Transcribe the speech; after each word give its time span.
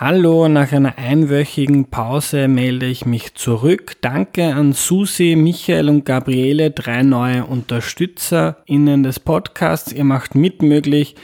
Hallo, 0.00 0.46
nach 0.46 0.70
einer 0.70 0.96
einwöchigen 0.96 1.86
Pause 1.86 2.46
melde 2.46 2.86
ich 2.86 3.04
mich 3.04 3.34
zurück. 3.34 3.96
Danke 4.00 4.54
an 4.54 4.72
Susi, 4.72 5.34
Michael 5.34 5.88
und 5.88 6.04
Gabriele, 6.04 6.70
drei 6.70 7.02
neue 7.02 7.44
UnterstützerInnen 7.44 9.02
des 9.02 9.18
Podcasts. 9.18 9.90
Ihr 9.90 10.04
macht 10.04 10.36
mitmöglich, 10.36 11.16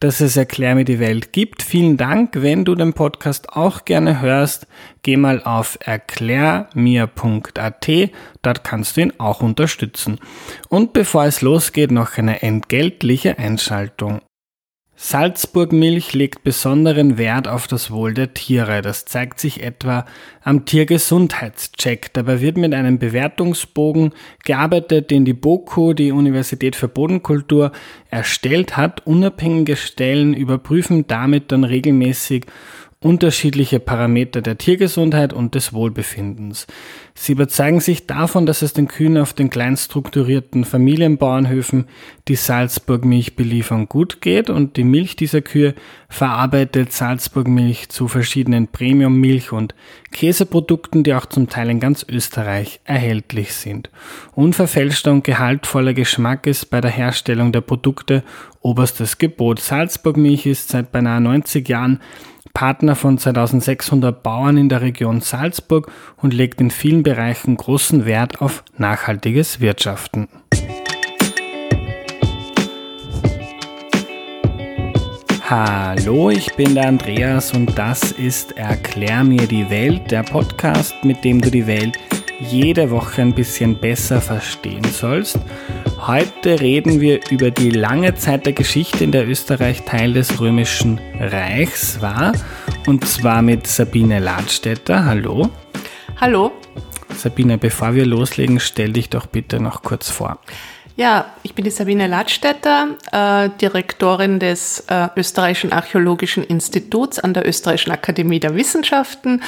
dass 0.00 0.22
es 0.22 0.38
Erklär 0.38 0.76
mir 0.76 0.86
die 0.86 0.98
Welt 0.98 1.34
gibt. 1.34 1.62
Vielen 1.62 1.98
Dank. 1.98 2.40
Wenn 2.40 2.64
du 2.64 2.74
den 2.74 2.94
Podcast 2.94 3.50
auch 3.50 3.84
gerne 3.84 4.22
hörst, 4.22 4.66
geh 5.02 5.18
mal 5.18 5.42
auf 5.42 5.78
erklärmir.at. 5.82 7.90
Dort 8.40 8.64
kannst 8.64 8.96
du 8.96 9.02
ihn 9.02 9.12
auch 9.18 9.42
unterstützen. 9.42 10.18
Und 10.70 10.94
bevor 10.94 11.26
es 11.26 11.42
losgeht, 11.42 11.90
noch 11.90 12.16
eine 12.16 12.40
entgeltliche 12.40 13.38
Einschaltung. 13.38 14.22
Salzburg-Milch 15.04 16.12
legt 16.12 16.44
besonderen 16.44 17.18
Wert 17.18 17.48
auf 17.48 17.66
das 17.66 17.90
Wohl 17.90 18.14
der 18.14 18.34
Tiere. 18.34 18.82
Das 18.82 19.04
zeigt 19.04 19.40
sich 19.40 19.60
etwa 19.60 20.06
am 20.44 20.64
Tiergesundheitscheck. 20.64 22.12
Dabei 22.12 22.40
wird 22.40 22.56
mit 22.56 22.72
einem 22.72 23.00
Bewertungsbogen 23.00 24.12
gearbeitet, 24.44 25.10
den 25.10 25.24
die 25.24 25.32
BOKU, 25.32 25.94
die 25.94 26.12
Universität 26.12 26.76
für 26.76 26.86
Bodenkultur, 26.86 27.72
erstellt 28.10 28.76
hat. 28.76 29.04
Unabhängige 29.04 29.74
Stellen 29.74 30.34
überprüfen 30.34 31.08
damit 31.08 31.50
dann 31.50 31.64
regelmäßig, 31.64 32.46
unterschiedliche 33.02 33.80
Parameter 33.80 34.40
der 34.40 34.58
Tiergesundheit 34.58 35.32
und 35.32 35.54
des 35.54 35.72
Wohlbefindens. 35.72 36.66
Sie 37.14 37.32
überzeugen 37.32 37.80
sich 37.80 38.06
davon, 38.06 38.46
dass 38.46 38.62
es 38.62 38.72
den 38.72 38.88
Kühen 38.88 39.18
auf 39.18 39.34
den 39.34 39.50
kleinstrukturierten 39.50 40.64
Familienbauernhöfen, 40.64 41.86
die 42.28 42.36
Salzburg-Milch 42.36 43.36
beliefern, 43.36 43.88
gut 43.88 44.20
geht 44.20 44.48
und 44.48 44.76
die 44.76 44.84
Milch 44.84 45.16
dieser 45.16 45.42
Kühe 45.42 45.74
verarbeitet 46.08 46.92
Salzburg-Milch 46.92 47.88
zu 47.90 48.08
verschiedenen 48.08 48.68
Premium-Milch- 48.68 49.52
und 49.52 49.74
Käseprodukten, 50.12 51.02
die 51.02 51.14
auch 51.14 51.26
zum 51.26 51.48
Teil 51.48 51.70
in 51.70 51.80
ganz 51.80 52.06
Österreich 52.08 52.80
erhältlich 52.84 53.52
sind. 53.54 53.90
Unverfälschter 54.34 55.12
und 55.12 55.24
gehaltvoller 55.24 55.94
Geschmack 55.94 56.46
ist 56.46 56.70
bei 56.70 56.80
der 56.80 56.90
Herstellung 56.90 57.52
der 57.52 57.62
Produkte 57.62 58.22
oberstes 58.60 59.18
Gebot. 59.18 59.60
Salzburg-Milch 59.60 60.46
ist 60.46 60.68
seit 60.68 60.92
beinahe 60.92 61.20
90 61.20 61.68
Jahren 61.68 62.00
Partner 62.54 62.94
von 62.94 63.18
2600 63.18 64.22
Bauern 64.22 64.56
in 64.56 64.68
der 64.68 64.82
Region 64.82 65.20
Salzburg 65.20 65.90
und 66.16 66.34
legt 66.34 66.60
in 66.60 66.70
vielen 66.70 67.02
Bereichen 67.02 67.56
großen 67.56 68.04
Wert 68.04 68.40
auf 68.40 68.64
nachhaltiges 68.76 69.60
Wirtschaften. 69.60 70.28
Hallo, 75.48 76.30
ich 76.30 76.54
bin 76.56 76.74
der 76.74 76.88
Andreas 76.88 77.52
und 77.52 77.76
das 77.76 78.12
ist 78.12 78.56
Erklär 78.56 79.22
mir 79.22 79.46
die 79.46 79.68
Welt, 79.68 80.10
der 80.10 80.22
Podcast, 80.22 80.94
mit 81.04 81.24
dem 81.24 81.42
du 81.42 81.50
die 81.50 81.66
Welt 81.66 81.98
jede 82.48 82.90
Woche 82.90 83.22
ein 83.22 83.34
bisschen 83.34 83.76
besser 83.76 84.20
verstehen 84.20 84.84
sollst. 84.84 85.38
Heute 86.06 86.60
reden 86.60 87.00
wir 87.00 87.20
über 87.30 87.50
die 87.50 87.70
lange 87.70 88.14
Zeit 88.14 88.46
der 88.46 88.52
Geschichte, 88.52 89.04
in 89.04 89.12
der 89.12 89.28
Österreich 89.28 89.82
Teil 89.84 90.12
des 90.12 90.40
Römischen 90.40 91.00
Reichs 91.20 92.00
war. 92.00 92.32
Und 92.86 93.06
zwar 93.06 93.42
mit 93.42 93.66
Sabine 93.66 94.18
Ladstätter. 94.18 95.04
Hallo. 95.04 95.50
Hallo. 96.20 96.52
Sabine, 97.14 97.58
bevor 97.58 97.94
wir 97.94 98.06
loslegen, 98.06 98.58
stell 98.58 98.92
dich 98.92 99.10
doch 99.10 99.26
bitte 99.26 99.60
noch 99.60 99.82
kurz 99.82 100.10
vor. 100.10 100.38
Ja, 100.96 101.32
ich 101.42 101.54
bin 101.54 101.64
die 101.64 101.70
Sabine 101.70 102.06
Ladstätter, 102.06 102.96
äh, 103.12 103.48
Direktorin 103.60 104.38
des 104.38 104.84
äh, 104.88 105.08
Österreichischen 105.16 105.72
Archäologischen 105.72 106.44
Instituts 106.44 107.18
an 107.18 107.32
der 107.32 107.48
Österreichischen 107.48 107.92
Akademie 107.92 108.40
der 108.40 108.54
Wissenschaften 108.56 109.42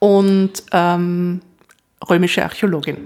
und 0.00 0.52
ähm, 0.72 1.40
römische 2.08 2.44
Archäologin 2.44 2.96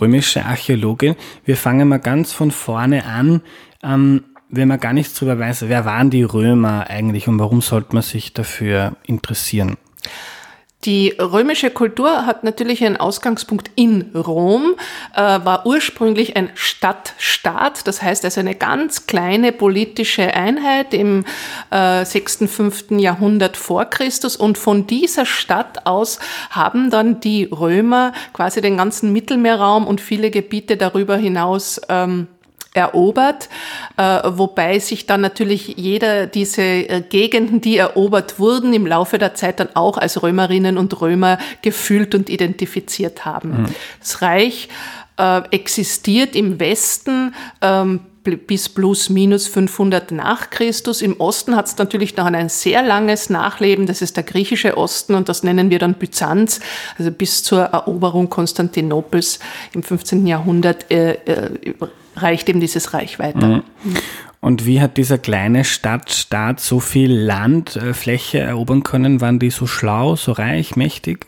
römische 0.00 0.44
Archäologin. 0.44 1.16
Wir 1.44 1.56
fangen 1.56 1.88
mal 1.88 1.98
ganz 1.98 2.32
von 2.32 2.50
vorne 2.50 3.04
an. 3.04 3.42
Ähm, 3.82 4.24
wenn 4.48 4.68
man 4.68 4.80
gar 4.80 4.92
nichts 4.92 5.14
darüber 5.14 5.38
weiß, 5.38 5.68
wer 5.68 5.84
waren 5.84 6.10
die 6.10 6.24
Römer 6.24 6.88
eigentlich 6.88 7.28
und 7.28 7.38
warum 7.38 7.60
sollte 7.60 7.94
man 7.94 8.02
sich 8.02 8.34
dafür 8.34 8.96
interessieren? 9.06 9.76
Die 10.86 11.10
römische 11.18 11.70
Kultur 11.70 12.24
hat 12.24 12.42
natürlich 12.42 12.82
einen 12.82 12.96
Ausgangspunkt 12.96 13.70
in 13.74 14.12
Rom, 14.14 14.76
äh, 15.14 15.20
war 15.20 15.66
ursprünglich 15.66 16.36
ein 16.36 16.50
Stadtstaat, 16.54 17.86
das 17.86 18.00
heißt 18.00 18.24
also 18.24 18.40
eine 18.40 18.54
ganz 18.54 19.06
kleine 19.06 19.52
politische 19.52 20.32
Einheit 20.32 20.94
im 20.94 21.26
äh, 21.70 22.06
6., 22.06 22.44
5. 22.46 22.92
Jahrhundert 22.92 23.58
vor 23.58 23.84
Christus 23.84 24.36
und 24.36 24.56
von 24.56 24.86
dieser 24.86 25.26
Stadt 25.26 25.86
aus 25.86 26.18
haben 26.48 26.88
dann 26.88 27.20
die 27.20 27.44
Römer 27.44 28.14
quasi 28.32 28.62
den 28.62 28.78
ganzen 28.78 29.12
Mittelmeerraum 29.12 29.86
und 29.86 30.00
viele 30.00 30.30
Gebiete 30.30 30.78
darüber 30.78 31.18
hinaus 31.18 31.78
ähm, 31.90 32.26
erobert, 32.72 33.48
äh, 33.96 34.20
wobei 34.24 34.78
sich 34.78 35.06
dann 35.06 35.20
natürlich 35.20 35.74
jeder 35.76 36.26
diese 36.26 36.62
äh, 36.62 37.02
Gegenden, 37.08 37.60
die 37.60 37.76
erobert 37.76 38.38
wurden, 38.38 38.72
im 38.72 38.86
Laufe 38.86 39.18
der 39.18 39.34
Zeit 39.34 39.58
dann 39.58 39.70
auch 39.74 39.98
als 39.98 40.22
Römerinnen 40.22 40.78
und 40.78 41.00
Römer 41.00 41.38
gefühlt 41.62 42.14
und 42.14 42.30
identifiziert 42.30 43.24
haben. 43.24 43.62
Mhm. 43.62 43.66
Das 43.98 44.22
Reich 44.22 44.68
äh, 45.18 45.42
existiert 45.50 46.36
im 46.36 46.60
Westen 46.60 47.34
ähm, 47.60 48.00
bis 48.22 48.68
plus 48.68 49.08
minus 49.08 49.48
500 49.48 50.12
nach 50.12 50.50
Christus. 50.50 51.02
Im 51.02 51.18
Osten 51.20 51.56
hat 51.56 51.66
es 51.66 51.78
natürlich 51.78 52.16
noch 52.16 52.26
ein 52.26 52.48
sehr 52.48 52.82
langes 52.82 53.30
Nachleben, 53.30 53.86
das 53.86 54.02
ist 54.02 54.16
der 54.16 54.24
griechische 54.24 54.76
Osten 54.76 55.14
und 55.14 55.28
das 55.28 55.42
nennen 55.42 55.70
wir 55.70 55.78
dann 55.78 55.94
Byzanz, 55.94 56.60
also 56.98 57.10
bis 57.10 57.42
zur 57.42 57.62
Eroberung 57.62 58.30
Konstantinopels 58.30 59.40
im 59.72 59.82
15. 59.82 60.26
Jahrhundert 60.26 60.90
äh, 60.90 61.14
äh, 61.24 61.50
reicht 62.16 62.48
eben 62.48 62.60
dieses 62.60 62.94
Reich 62.94 63.18
weiter. 63.18 63.46
Mhm. 63.46 63.62
Und 64.40 64.64
wie 64.64 64.80
hat 64.80 64.96
dieser 64.96 65.18
kleine 65.18 65.64
Stadtstaat 65.64 66.60
so 66.60 66.80
viel 66.80 67.12
Landfläche 67.12 68.38
äh, 68.38 68.42
erobern 68.42 68.82
können? 68.82 69.20
Waren 69.20 69.38
die 69.38 69.50
so 69.50 69.66
schlau, 69.66 70.16
so 70.16 70.32
reich, 70.32 70.76
mächtig? 70.76 71.26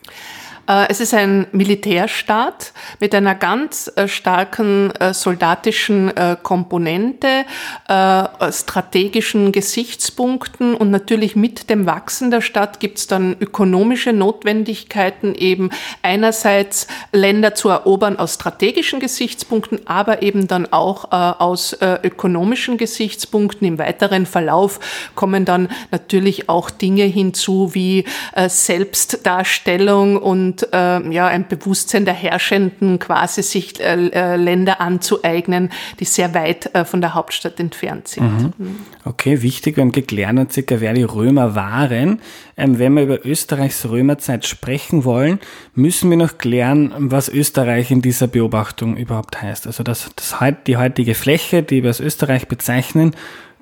Äh, 0.68 0.86
es 0.88 1.00
ist 1.00 1.14
ein 1.14 1.46
Militärstaat 1.52 2.72
mit 3.00 3.14
einer 3.14 3.34
ganz 3.34 3.90
äh, 3.96 4.06
starken 4.06 4.90
äh, 4.92 5.14
soldatischen 5.14 6.12
Komponente, 6.42 7.44
strategischen 7.88 9.52
Gesichtspunkten 9.52 10.74
und 10.74 10.90
natürlich 10.90 11.36
mit 11.36 11.70
dem 11.70 11.86
Wachsen 11.86 12.30
der 12.30 12.40
Stadt 12.40 12.80
gibt 12.80 12.98
es 12.98 13.06
dann 13.06 13.36
ökonomische 13.40 14.12
Notwendigkeiten, 14.12 15.34
eben 15.34 15.70
einerseits 16.02 16.86
Länder 17.12 17.54
zu 17.54 17.68
erobern 17.68 18.18
aus 18.18 18.34
strategischen 18.34 19.00
Gesichtspunkten, 19.00 19.86
aber 19.86 20.22
eben 20.22 20.48
dann 20.48 20.72
auch 20.72 21.12
aus 21.12 21.76
ökonomischen 21.80 22.78
Gesichtspunkten. 22.78 23.66
Im 23.66 23.78
weiteren 23.78 24.26
Verlauf 24.26 24.80
kommen 25.14 25.44
dann 25.44 25.68
natürlich 25.90 26.48
auch 26.48 26.70
Dinge 26.70 27.04
hinzu 27.04 27.74
wie 27.74 28.04
Selbstdarstellung 28.48 30.16
und 30.16 30.51
äh, 30.72 31.10
ja, 31.10 31.26
ein 31.26 31.46
Bewusstsein 31.48 32.04
der 32.04 32.14
Herrschenden, 32.14 32.98
quasi 32.98 33.42
sich 33.42 33.80
äh, 33.80 34.08
äh, 34.08 34.36
Länder 34.36 34.80
anzueignen, 34.80 35.70
die 36.00 36.04
sehr 36.04 36.34
weit 36.34 36.74
äh, 36.74 36.84
von 36.84 37.00
der 37.00 37.14
Hauptstadt 37.14 37.58
entfernt 37.60 38.08
sind. 38.08 38.58
Mhm. 38.58 38.76
Okay, 39.04 39.42
wichtig, 39.42 39.76
wir 39.76 39.82
haben 39.82 39.92
geklärt 39.92 40.52
circa, 40.52 40.80
wer 40.80 40.94
die 40.94 41.02
Römer 41.02 41.54
waren. 41.54 42.20
Ähm, 42.56 42.78
wenn 42.78 42.94
wir 42.94 43.02
über 43.04 43.24
Österreichs 43.24 43.88
Römerzeit 43.88 44.46
sprechen 44.46 45.04
wollen, 45.04 45.40
müssen 45.74 46.10
wir 46.10 46.16
noch 46.16 46.38
klären, 46.38 46.92
was 46.98 47.28
Österreich 47.28 47.90
in 47.90 48.02
dieser 48.02 48.26
Beobachtung 48.26 48.96
überhaupt 48.96 49.40
heißt. 49.40 49.66
Also 49.66 49.82
das, 49.82 50.10
das, 50.16 50.36
die 50.66 50.76
heutige 50.76 51.14
Fläche, 51.14 51.62
die 51.62 51.82
wir 51.82 51.88
als 51.88 52.00
Österreich 52.00 52.48
bezeichnen, 52.48 53.14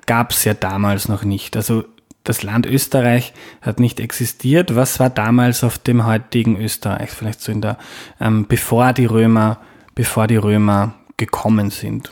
gab 0.05 0.31
es 0.31 0.43
ja 0.43 0.53
damals 0.53 1.07
noch 1.07 1.23
nicht. 1.23 1.55
Also 1.55 1.85
das 2.23 2.43
Land 2.43 2.65
Österreich 2.65 3.33
hat 3.61 3.79
nicht 3.79 3.99
existiert. 3.99 4.75
Was 4.75 4.99
war 4.99 5.09
damals 5.09 5.63
auf 5.63 5.77
dem 5.77 6.05
heutigen 6.05 6.59
Österreich? 6.59 7.09
Vielleicht 7.09 7.41
so 7.41 7.51
in 7.51 7.61
der, 7.61 7.77
ähm, 8.19 8.45
bevor 8.47 8.93
die 8.93 9.05
Römer, 9.05 9.59
bevor 9.95 10.27
die 10.27 10.35
Römer 10.35 10.93
gekommen 11.17 11.71
sind. 11.71 12.09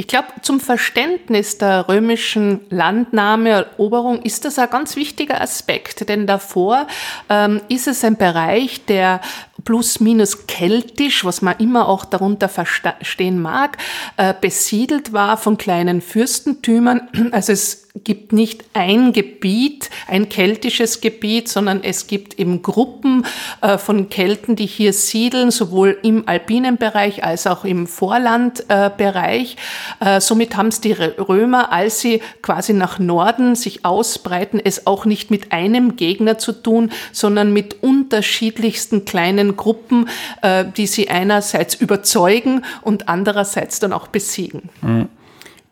Ich 0.00 0.06
glaube, 0.06 0.28
zum 0.40 0.60
Verständnis 0.60 1.58
der 1.58 1.86
römischen 1.86 2.60
Landnahme, 2.70 3.50
Eroberung 3.50 4.22
ist 4.22 4.46
das 4.46 4.58
ein 4.58 4.70
ganz 4.70 4.96
wichtiger 4.96 5.42
Aspekt, 5.42 6.08
denn 6.08 6.26
davor 6.26 6.86
ähm, 7.28 7.60
ist 7.68 7.86
es 7.86 8.02
ein 8.02 8.16
Bereich, 8.16 8.86
der 8.86 9.20
plus 9.62 10.00
minus 10.00 10.46
keltisch, 10.46 11.26
was 11.26 11.42
man 11.42 11.58
immer 11.58 11.86
auch 11.86 12.06
darunter 12.06 12.48
verstehen 12.48 13.42
mag, 13.42 13.76
äh, 14.16 14.32
besiedelt 14.40 15.12
war 15.12 15.36
von 15.36 15.58
kleinen 15.58 16.00
Fürstentümern. 16.00 17.02
Also 17.32 17.52
es 17.52 17.89
gibt 17.94 18.32
nicht 18.32 18.64
ein 18.72 19.12
Gebiet, 19.12 19.90
ein 20.06 20.28
keltisches 20.28 21.00
Gebiet, 21.00 21.48
sondern 21.48 21.82
es 21.82 22.06
gibt 22.06 22.38
eben 22.38 22.62
Gruppen 22.62 23.26
äh, 23.62 23.78
von 23.78 24.08
Kelten, 24.08 24.54
die 24.54 24.66
hier 24.66 24.92
siedeln, 24.92 25.50
sowohl 25.50 25.98
im 26.02 26.28
alpinen 26.28 26.76
Bereich 26.76 27.24
als 27.24 27.46
auch 27.48 27.64
im 27.64 27.88
Vorlandbereich. 27.88 29.56
Äh, 29.98 30.20
somit 30.20 30.56
haben 30.56 30.68
es 30.68 30.80
die 30.80 30.92
Römer, 30.92 31.72
als 31.72 32.00
sie 32.00 32.22
quasi 32.42 32.74
nach 32.74 33.00
Norden 33.00 33.56
sich 33.56 33.84
ausbreiten, 33.84 34.60
es 34.62 34.86
auch 34.86 35.04
nicht 35.04 35.30
mit 35.32 35.50
einem 35.50 35.96
Gegner 35.96 36.38
zu 36.38 36.52
tun, 36.52 36.92
sondern 37.10 37.52
mit 37.52 37.82
unterschiedlichsten 37.82 39.04
kleinen 39.04 39.56
Gruppen, 39.56 40.08
äh, 40.42 40.64
die 40.76 40.86
sie 40.86 41.08
einerseits 41.10 41.74
überzeugen 41.74 42.64
und 42.82 43.08
andererseits 43.08 43.80
dann 43.80 43.92
auch 43.92 44.06
besiegen. 44.06 44.68
Mhm. 44.80 45.08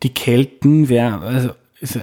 Die 0.03 0.15
Kelten, 0.15 0.89
wer, 0.89 1.21
also 1.21 1.51
ist, 1.81 1.99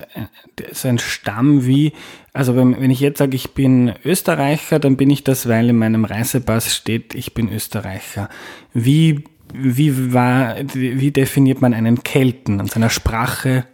ist 0.69 0.85
ein 0.85 0.99
Stamm 0.99 1.65
wie, 1.65 1.93
also 2.33 2.55
wenn, 2.55 2.79
wenn 2.79 2.91
ich 2.91 2.99
jetzt 2.99 3.19
sage, 3.19 3.35
ich 3.35 3.51
bin 3.51 3.93
Österreicher, 4.03 4.79
dann 4.79 4.97
bin 4.97 5.09
ich 5.09 5.23
das, 5.23 5.47
weil 5.47 5.69
in 5.69 5.77
meinem 5.77 6.05
Reisepass 6.05 6.73
steht, 6.73 7.13
ich 7.15 7.33
bin 7.33 7.51
Österreicher. 7.51 8.29
Wie, 8.73 9.23
wie, 9.53 10.13
war, 10.13 10.55
wie 10.73 11.11
definiert 11.11 11.61
man 11.61 11.73
einen 11.73 12.03
Kelten 12.03 12.59
an 12.59 12.67
seiner 12.67 12.89
Sprache, 12.89 13.65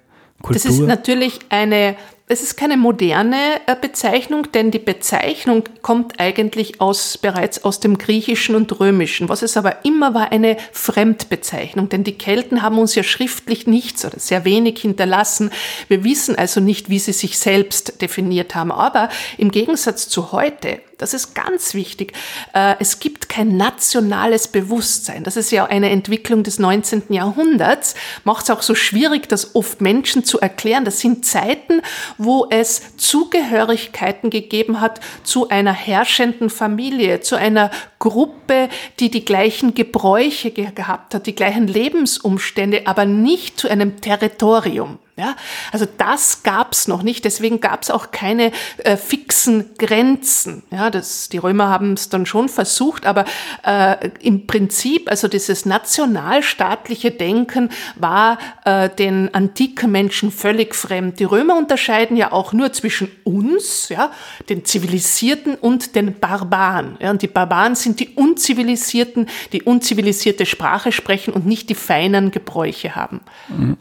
Kultur? 0.41 0.63
Das 0.63 0.65
ist 0.65 0.79
natürlich 0.79 1.39
eine 1.49 1.95
es 2.31 2.41
ist 2.41 2.55
keine 2.55 2.77
moderne 2.77 3.59
äh, 3.65 3.75
Bezeichnung, 3.75 4.53
denn 4.53 4.71
die 4.71 4.79
Bezeichnung 4.79 5.63
kommt 5.81 6.17
eigentlich 6.21 6.79
aus, 6.79 7.17
bereits 7.17 7.65
aus 7.65 7.81
dem 7.81 7.97
Griechischen 7.97 8.55
und 8.55 8.79
Römischen. 8.79 9.27
Was 9.27 9.41
es 9.41 9.57
aber 9.57 9.83
immer 9.83 10.13
war, 10.13 10.31
eine 10.31 10.55
Fremdbezeichnung, 10.71 11.89
denn 11.89 12.05
die 12.05 12.17
Kelten 12.17 12.61
haben 12.61 12.79
uns 12.79 12.95
ja 12.95 13.03
schriftlich 13.03 13.67
nichts 13.67 14.05
oder 14.05 14.17
sehr 14.17 14.45
wenig 14.45 14.79
hinterlassen. 14.79 15.51
Wir 15.89 16.05
wissen 16.05 16.37
also 16.37 16.61
nicht, 16.61 16.89
wie 16.89 16.99
sie 16.99 17.11
sich 17.11 17.37
selbst 17.37 18.01
definiert 18.01 18.55
haben. 18.55 18.71
Aber 18.71 19.09
im 19.37 19.51
Gegensatz 19.51 20.07
zu 20.07 20.31
heute, 20.31 20.79
das 21.01 21.13
ist 21.15 21.33
ganz 21.33 21.73
wichtig. 21.73 22.13
Äh, 22.53 22.75
es 22.79 22.99
gibt 22.99 23.27
kein 23.27 23.57
nationales 23.57 24.47
Bewusstsein. 24.47 25.23
Das 25.23 25.35
ist 25.35 25.51
ja 25.51 25.65
eine 25.65 25.89
Entwicklung 25.89 26.43
des 26.43 26.59
19. 26.59 27.03
Jahrhunderts. 27.09 27.95
Macht 28.23 28.43
es 28.43 28.49
auch 28.51 28.61
so 28.61 28.75
schwierig, 28.75 29.27
das 29.27 29.55
oft 29.55 29.81
Menschen 29.81 30.23
zu 30.23 30.39
erklären. 30.39 30.85
Das 30.85 30.99
sind 30.99 31.25
Zeiten, 31.25 31.81
wo 32.17 32.47
es 32.49 32.97
Zugehörigkeiten 32.97 34.29
gegeben 34.29 34.79
hat 34.79 34.99
zu 35.23 35.49
einer 35.49 35.73
herrschenden 35.73 36.49
Familie, 36.49 37.21
zu 37.21 37.35
einer 37.35 37.71
Gruppe, 37.97 38.69
die 38.99 39.09
die 39.09 39.25
gleichen 39.25 39.73
Gebräuche 39.73 40.51
gehabt 40.51 41.15
hat, 41.15 41.25
die 41.25 41.35
gleichen 41.35 41.67
Lebensumstände, 41.67 42.85
aber 42.85 43.05
nicht 43.05 43.59
zu 43.59 43.67
einem 43.67 44.01
Territorium. 44.01 44.99
Ja, 45.21 45.35
also 45.71 45.85
das 45.99 46.41
gab's 46.41 46.87
noch 46.87 47.03
nicht, 47.03 47.25
deswegen 47.25 47.59
gab's 47.59 47.91
auch 47.91 48.09
keine 48.09 48.51
äh, 48.79 48.97
fixen 48.97 49.75
Grenzen. 49.77 50.63
Ja, 50.71 50.89
das, 50.89 51.29
die 51.29 51.37
Römer 51.37 51.69
haben 51.69 51.93
es 51.93 52.09
dann 52.09 52.25
schon 52.25 52.49
versucht, 52.49 53.05
aber 53.05 53.25
äh, 53.63 54.09
im 54.21 54.47
Prinzip, 54.47 55.11
also 55.11 55.27
dieses 55.27 55.67
nationalstaatliche 55.67 57.11
Denken 57.11 57.69
war 57.97 58.39
äh, 58.65 58.89
den 58.89 59.31
antiken 59.31 59.91
Menschen 59.91 60.31
völlig 60.31 60.73
fremd. 60.73 61.19
Die 61.19 61.25
Römer 61.25 61.55
unterscheiden 61.55 62.17
ja 62.17 62.31
auch 62.31 62.51
nur 62.51 62.73
zwischen 62.73 63.11
uns, 63.23 63.89
ja, 63.89 64.09
den 64.49 64.65
Zivilisierten 64.65 65.53
und 65.53 65.95
den 65.95 66.19
Barbaren. 66.19 66.97
Ja, 66.99 67.11
und 67.11 67.21
die 67.21 67.27
Barbaren 67.27 67.75
sind 67.75 67.99
die 67.99 68.09
Unzivilisierten, 68.15 69.27
die 69.53 69.61
unzivilisierte 69.61 70.47
Sprache 70.47 70.91
sprechen 70.91 71.31
und 71.31 71.45
nicht 71.45 71.69
die 71.69 71.75
feinen 71.75 72.31
Gebräuche 72.31 72.95
haben. 72.95 73.21
Mhm. 73.49 73.77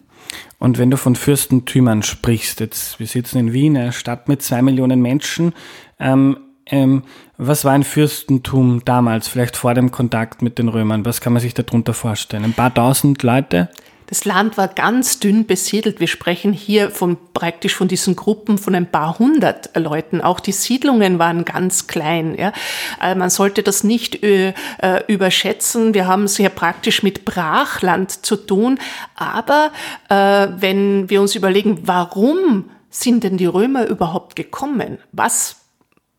Und 0.61 0.79
wenn 0.79 0.91
du 0.91 0.99
von 0.99 1.17
Fürstentümern 1.17 2.03
sprichst, 2.03 2.61
jetzt, 2.61 3.01
wir 3.01 3.07
sitzen 3.07 3.39
in 3.39 3.53
Wien, 3.53 3.77
eine 3.77 3.93
Stadt 3.93 4.29
mit 4.29 4.43
zwei 4.43 4.61
Millionen 4.61 5.01
Menschen, 5.01 5.55
ähm, 5.99 6.37
ähm, 6.67 7.03
was 7.39 7.65
war 7.65 7.73
ein 7.73 7.83
Fürstentum 7.83 8.85
damals, 8.85 9.27
vielleicht 9.27 9.57
vor 9.57 9.73
dem 9.73 9.91
Kontakt 9.91 10.43
mit 10.43 10.59
den 10.59 10.69
Römern? 10.69 11.07
Was 11.07 11.23
kann 11.23 11.33
man 11.33 11.41
sich 11.41 11.55
darunter 11.55 11.95
vorstellen? 11.95 12.45
Ein 12.45 12.53
paar 12.53 12.73
tausend 12.73 13.23
Leute? 13.23 13.71
Das 14.11 14.25
Land 14.25 14.59
war 14.59 14.67
ganz 14.67 15.21
dünn 15.21 15.47
besiedelt. 15.47 16.01
Wir 16.01 16.09
sprechen 16.09 16.53
hier 16.53 16.91
von 16.91 17.17
praktisch 17.33 17.77
von 17.77 17.87
diesen 17.87 18.17
Gruppen 18.17 18.59
von 18.59 18.75
ein 18.75 18.91
paar 18.91 19.21
hundert 19.21 19.71
Leuten. 19.77 20.21
Auch 20.21 20.41
die 20.41 20.53
Siedlungen 20.53 21.21
waren 21.21 21.45
ganz 21.45 21.87
klein. 21.87 22.35
Ja. 22.37 22.53
Äh, 23.01 23.15
man 23.15 23.31
sollte 23.31 23.63
das 23.63 23.85
nicht 23.85 24.23
äh, 24.25 24.53
überschätzen. 25.07 25.95
Wir 25.95 26.09
haben 26.09 26.25
es 26.25 26.37
hier 26.37 26.49
praktisch 26.49 27.05
mit 27.05 27.25
Brachland 27.25 28.27
zu 28.27 28.35
tun. 28.35 28.81
Aber 29.15 29.71
äh, 30.09 30.49
wenn 30.57 31.09
wir 31.09 31.21
uns 31.21 31.37
überlegen, 31.37 31.79
warum 31.83 32.69
sind 32.91 33.23
denn 33.23 33.37
die 33.37 33.47
Römer 33.47 33.87
überhaupt 33.87 34.35
gekommen? 34.35 34.99
Was 35.13 35.60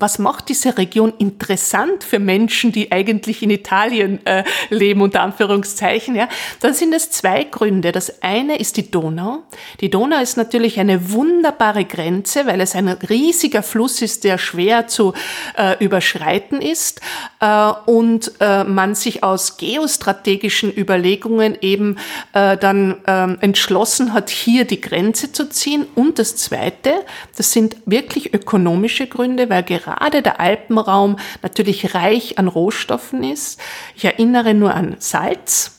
was 0.02 0.20
macht 0.20 0.50
diese 0.50 0.78
Region 0.78 1.14
interessant 1.18 2.04
für 2.04 2.20
Menschen, 2.20 2.72
die 2.72 2.92
eigentlich 2.92 3.44
in 3.44 3.52
Italien 3.52 4.26
äh, 4.26 4.44
leben, 4.70 5.02
unter 5.02 5.22
Anführungszeichen, 5.22 6.16
ja, 6.16 6.28
dann 6.60 6.74
sind 6.74 6.94
es 6.94 7.12
zwei 7.12 7.44
Gründe. 7.44 7.92
Das 7.92 8.22
eine 8.24 8.58
ist 8.58 8.78
die 8.78 8.90
Donau. 8.90 9.44
Die 9.80 9.90
Donau 9.90 10.20
ist 10.20 10.38
natürlich 10.38 10.80
eine 10.80 11.12
wunderbare 11.12 11.86
Grenze, 11.86 12.46
weil 12.46 12.62
es 12.62 12.76
ein 12.76 12.88
riesiger 12.88 13.64
Fluss 13.64 14.02
ist, 14.02 14.24
der 14.24 14.38
schwer 14.38 14.88
zu 14.88 15.14
äh, 15.58 15.84
überschreiten 15.84 16.62
ist 16.62 17.02
äh, 17.40 17.72
und 17.86 18.32
äh, 18.40 18.64
man 18.64 18.96
sich 18.96 19.24
aus 19.24 19.58
geostrategischen 19.58 20.76
Überlegungen 20.76 21.58
eben 21.62 21.98
äh, 22.34 22.58
dann 22.58 22.98
ähm, 23.08 23.38
entschlossen 23.42 24.14
hat, 24.14 24.30
hier 24.30 24.66
die 24.66 24.82
Grenze 24.82 25.32
zu 25.32 25.50
ziehen. 25.50 25.86
Und 25.96 26.20
das 26.20 26.36
zweite, 26.36 26.94
das 27.38 27.52
sind 27.52 27.78
wirklich 27.86 28.34
ökonomische 28.34 29.08
Gründe, 29.08 29.50
weil 29.50 29.64
gerade 29.64 29.91
gerade 29.92 30.22
der 30.22 30.40
Alpenraum 30.40 31.18
natürlich 31.42 31.94
reich 31.94 32.38
an 32.38 32.48
Rohstoffen 32.48 33.24
ist. 33.24 33.60
Ich 33.96 34.06
erinnere 34.06 34.54
nur 34.54 34.74
an 34.74 34.96
Salz. 35.00 35.78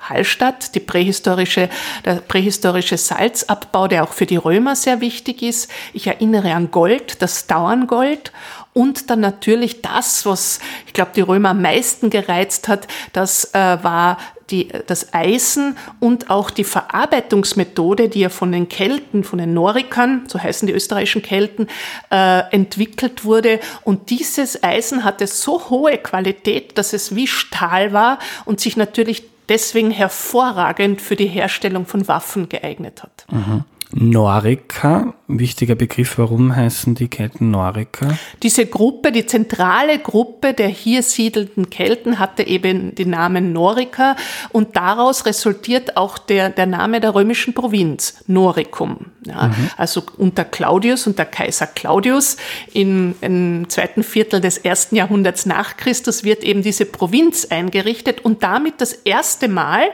Hallstatt, 0.00 0.76
die 0.76 0.80
prähistorische, 0.80 1.68
der 2.04 2.16
prähistorische 2.16 2.96
Salzabbau, 2.96 3.88
der 3.88 4.04
auch 4.04 4.12
für 4.12 4.26
die 4.26 4.36
Römer 4.36 4.76
sehr 4.76 5.00
wichtig 5.00 5.42
ist. 5.42 5.68
Ich 5.92 6.06
erinnere 6.06 6.54
an 6.54 6.70
Gold, 6.70 7.22
das 7.22 7.48
Dauerngold 7.48 8.30
und 8.72 9.10
dann 9.10 9.20
natürlich 9.20 9.82
das, 9.82 10.24
was 10.24 10.60
ich 10.86 10.92
glaube 10.92 11.10
die 11.16 11.22
Römer 11.22 11.50
am 11.50 11.62
meisten 11.62 12.08
gereizt 12.08 12.68
hat, 12.68 12.86
das 13.12 13.52
äh, 13.52 13.58
war 13.82 14.18
die, 14.50 14.68
das 14.86 15.12
Eisen 15.12 15.76
und 16.00 16.30
auch 16.30 16.50
die 16.50 16.64
Verarbeitungsmethode, 16.64 18.08
die 18.08 18.20
ja 18.20 18.28
von 18.28 18.52
den 18.52 18.68
Kelten, 18.68 19.24
von 19.24 19.38
den 19.38 19.54
Norikern, 19.54 20.24
so 20.28 20.38
heißen 20.40 20.66
die 20.66 20.74
österreichischen 20.74 21.22
Kelten, 21.22 21.68
äh, 22.10 22.40
entwickelt 22.50 23.24
wurde. 23.24 23.60
Und 23.84 24.10
dieses 24.10 24.62
Eisen 24.62 25.04
hatte 25.04 25.26
so 25.26 25.70
hohe 25.70 25.98
Qualität, 25.98 26.78
dass 26.78 26.92
es 26.92 27.14
wie 27.14 27.26
Stahl 27.26 27.92
war 27.92 28.18
und 28.44 28.60
sich 28.60 28.76
natürlich 28.76 29.24
deswegen 29.48 29.90
hervorragend 29.90 31.00
für 31.00 31.16
die 31.16 31.26
Herstellung 31.26 31.86
von 31.86 32.08
Waffen 32.08 32.48
geeignet 32.48 33.02
hat. 33.02 33.26
Mhm. 33.30 33.64
Norica, 33.92 35.14
wichtiger 35.28 35.74
Begriff, 35.74 36.18
warum 36.18 36.54
heißen 36.54 36.94
die 36.94 37.08
Kelten 37.08 37.50
Norica? 37.50 38.16
Diese 38.42 38.66
Gruppe, 38.66 39.10
die 39.10 39.26
zentrale 39.26 39.98
Gruppe 39.98 40.54
der 40.54 40.68
hier 40.68 41.02
siedelnden 41.02 41.68
Kelten 41.70 42.18
hatte 42.18 42.46
eben 42.46 42.94
den 42.94 43.10
Namen 43.10 43.52
Norica 43.52 44.16
und 44.52 44.76
daraus 44.76 45.26
resultiert 45.26 45.96
auch 45.96 46.18
der, 46.18 46.50
der 46.50 46.66
Name 46.66 47.00
der 47.00 47.14
römischen 47.14 47.54
Provinz, 47.54 48.22
Noricum. 48.26 49.06
Ja, 49.24 49.48
mhm. 49.48 49.70
Also 49.76 50.02
unter 50.16 50.44
Claudius, 50.44 51.06
unter 51.06 51.24
Kaiser 51.24 51.66
Claudius 51.66 52.36
im, 52.72 53.16
im 53.20 53.68
zweiten 53.68 54.04
Viertel 54.04 54.40
des 54.40 54.58
ersten 54.58 54.94
Jahrhunderts 54.94 55.46
nach 55.46 55.76
Christus 55.76 56.22
wird 56.22 56.44
eben 56.44 56.62
diese 56.62 56.86
Provinz 56.86 57.46
eingerichtet 57.46 58.24
und 58.24 58.44
damit 58.44 58.80
das 58.80 58.92
erste 58.92 59.48
Mal 59.48 59.88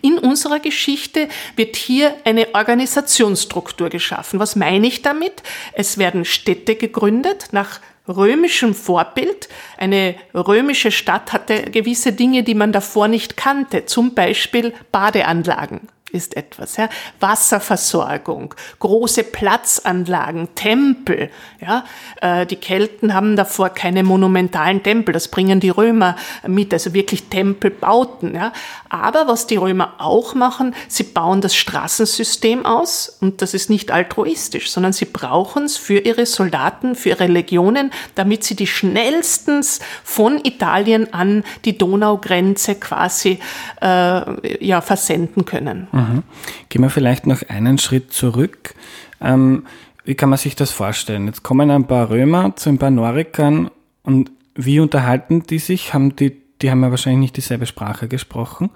in 0.00 0.18
unserer 0.18 0.60
Geschichte 0.60 1.28
wird 1.56 1.76
hier 1.76 2.14
eine 2.24 2.54
Organisationsstruktur 2.54 3.90
geschaffen. 3.90 4.38
Was 4.40 4.56
meine 4.56 4.77
ich 4.84 5.02
damit? 5.02 5.42
Es 5.72 5.98
werden 5.98 6.24
Städte 6.24 6.76
gegründet 6.76 7.48
nach 7.52 7.80
römischem 8.08 8.74
Vorbild. 8.74 9.48
Eine 9.76 10.14
römische 10.34 10.90
Stadt 10.90 11.32
hatte 11.32 11.70
gewisse 11.70 12.12
Dinge, 12.12 12.42
die 12.42 12.54
man 12.54 12.72
davor 12.72 13.08
nicht 13.08 13.36
kannte, 13.36 13.84
zum 13.84 14.14
Beispiel 14.14 14.72
Badeanlagen 14.90 15.88
ist 16.12 16.36
etwas. 16.36 16.76
Ja? 16.76 16.88
Wasserversorgung, 17.20 18.54
große 18.78 19.24
Platzanlagen, 19.24 20.54
Tempel. 20.54 21.30
Ja? 21.60 21.84
Äh, 22.20 22.46
die 22.46 22.56
Kelten 22.56 23.14
haben 23.14 23.36
davor 23.36 23.70
keine 23.70 24.02
monumentalen 24.02 24.82
Tempel, 24.82 25.12
das 25.12 25.28
bringen 25.28 25.60
die 25.60 25.70
Römer 25.70 26.16
mit, 26.46 26.72
also 26.72 26.94
wirklich 26.94 27.24
Tempelbauten. 27.24 28.34
Ja? 28.34 28.52
Aber 28.88 29.28
was 29.28 29.46
die 29.46 29.56
Römer 29.56 29.94
auch 29.98 30.34
machen, 30.34 30.74
sie 30.88 31.04
bauen 31.04 31.40
das 31.40 31.54
Straßensystem 31.54 32.64
aus 32.64 33.18
und 33.20 33.42
das 33.42 33.54
ist 33.54 33.70
nicht 33.70 33.90
altruistisch, 33.90 34.70
sondern 34.70 34.92
sie 34.92 35.04
brauchen 35.04 35.64
es 35.64 35.76
für 35.76 35.98
ihre 35.98 36.26
Soldaten, 36.26 36.94
für 36.94 37.10
ihre 37.10 37.26
Legionen, 37.26 37.90
damit 38.14 38.44
sie 38.44 38.56
die 38.56 38.66
schnellstens 38.66 39.80
von 40.04 40.40
Italien 40.44 41.12
an 41.12 41.44
die 41.64 41.76
Donaugrenze 41.76 42.76
quasi 42.76 43.38
äh, 43.82 44.64
ja, 44.64 44.80
versenden 44.80 45.44
können. 45.44 45.88
Mhm. 45.98 46.22
Gehen 46.68 46.82
wir 46.82 46.90
vielleicht 46.90 47.26
noch 47.26 47.42
einen 47.48 47.78
Schritt 47.78 48.12
zurück. 48.12 48.74
Ähm, 49.20 49.64
wie 50.04 50.14
kann 50.14 50.30
man 50.30 50.38
sich 50.38 50.56
das 50.56 50.70
vorstellen? 50.70 51.26
Jetzt 51.26 51.42
kommen 51.42 51.70
ein 51.70 51.86
paar 51.86 52.10
Römer 52.10 52.56
zu 52.56 52.70
ein 52.70 52.78
paar 52.78 52.90
Norikern 52.90 53.70
und 54.02 54.30
wie 54.54 54.80
unterhalten 54.80 55.42
die 55.42 55.58
sich? 55.58 55.92
Haben 55.92 56.16
die, 56.16 56.36
die 56.62 56.70
haben 56.70 56.82
ja 56.82 56.90
wahrscheinlich 56.90 57.20
nicht 57.20 57.36
dieselbe 57.36 57.66
Sprache 57.66 58.08
gesprochen. 58.08 58.70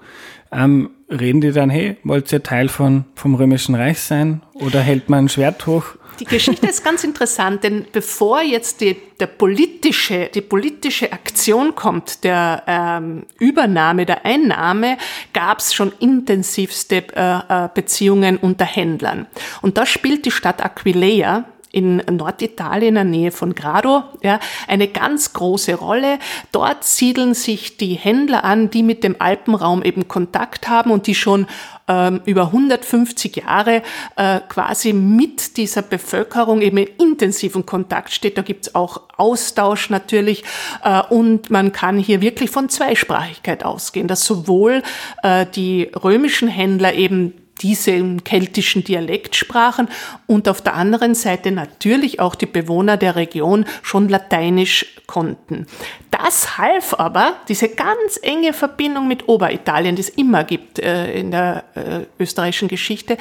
Ähm, 0.51 0.91
reden 1.09 1.41
die 1.41 1.51
dann, 1.51 1.69
hey, 1.69 1.97
wollt 2.03 2.31
ihr 2.31 2.43
Teil 2.43 2.69
von, 2.69 3.05
vom 3.15 3.35
Römischen 3.35 3.75
Reich 3.75 3.99
sein? 3.99 4.41
Oder 4.53 4.81
hält 4.81 5.09
man 5.09 5.25
ein 5.25 5.29
Schwert 5.29 5.65
hoch? 5.65 5.95
Die 6.19 6.25
Geschichte 6.25 6.67
ist 6.67 6.83
ganz 6.83 7.03
interessant, 7.03 7.63
denn 7.63 7.85
bevor 7.91 8.41
jetzt 8.41 8.81
die, 8.81 8.95
der 9.19 9.27
politische, 9.27 10.29
die 10.33 10.41
politische 10.41 11.11
Aktion 11.11 11.75
kommt, 11.75 12.23
der 12.23 12.63
ähm, 12.67 13.25
Übernahme, 13.39 14.05
der 14.05 14.25
Einnahme, 14.25 14.97
gab 15.33 15.59
es 15.59 15.73
schon 15.73 15.91
intensivste 15.99 17.03
äh, 17.15 17.65
äh, 17.65 17.69
Beziehungen 17.73 18.37
unter 18.37 18.65
Händlern. 18.65 19.25
Und 19.61 19.77
da 19.77 19.85
spielt 19.85 20.25
die 20.25 20.31
Stadt 20.31 20.63
Aquileia 20.63 21.45
in 21.73 21.97
Norditalien 22.09 22.89
in 22.89 22.95
der 22.95 23.03
Nähe 23.03 23.31
von 23.31 23.55
Grado 23.55 24.03
ja, 24.21 24.39
eine 24.67 24.87
ganz 24.87 25.33
große 25.33 25.73
Rolle. 25.73 26.19
Dort 26.51 26.83
siedeln 26.83 27.33
sich 27.33 27.77
die 27.77 27.95
Händler 27.95 28.43
an, 28.43 28.69
die 28.69 28.83
mit 28.83 29.03
dem 29.03 29.15
Alpenraum 29.19 29.83
eben 29.83 30.07
Kontakt 30.07 30.69
haben 30.69 30.91
und 30.91 31.07
die 31.07 31.15
schon 31.15 31.47
ähm, 31.87 32.21
über 32.25 32.43
150 32.43 33.35
Jahre 33.37 33.81
äh, 34.15 34.39
quasi 34.47 34.93
mit 34.93 35.57
dieser 35.57 35.81
Bevölkerung 35.81 36.61
eben 36.61 36.77
in 36.77 36.87
intensiven 36.99 37.65
Kontakt 37.65 38.11
steht. 38.11 38.37
Da 38.37 38.43
gibt's 38.43 38.75
auch 38.75 39.01
Austausch 39.17 39.89
natürlich 39.89 40.43
äh, 40.83 41.01
und 41.09 41.49
man 41.49 41.71
kann 41.71 41.97
hier 41.97 42.21
wirklich 42.21 42.51
von 42.51 42.69
Zweisprachigkeit 42.69 43.65
ausgehen, 43.65 44.07
dass 44.07 44.25
sowohl 44.25 44.83
äh, 45.23 45.47
die 45.47 45.89
römischen 45.95 46.47
Händler 46.47 46.93
eben 46.93 47.33
diesen 47.61 48.23
keltischen 48.23 48.83
Dialekt 48.83 49.35
sprachen 49.35 49.87
und 50.27 50.49
auf 50.49 50.61
der 50.61 50.73
anderen 50.73 51.15
Seite 51.15 51.51
natürlich 51.51 52.19
auch 52.19 52.35
die 52.35 52.45
Bewohner 52.45 52.97
der 52.97 53.15
Region 53.15 53.65
schon 53.81 54.09
Lateinisch 54.09 54.85
konnten. 55.07 55.67
Das 56.11 56.57
half 56.57 56.93
aber, 56.93 57.33
diese 57.47 57.69
ganz 57.69 58.19
enge 58.21 58.53
Verbindung 58.53 59.07
mit 59.07 59.27
Oberitalien, 59.27 59.95
die 59.95 60.01
es 60.01 60.09
immer 60.09 60.43
gibt 60.43 60.79
äh, 60.79 61.13
in 61.13 61.31
der 61.31 61.63
äh, 61.75 62.21
österreichischen 62.21 62.67
Geschichte, 62.67 63.17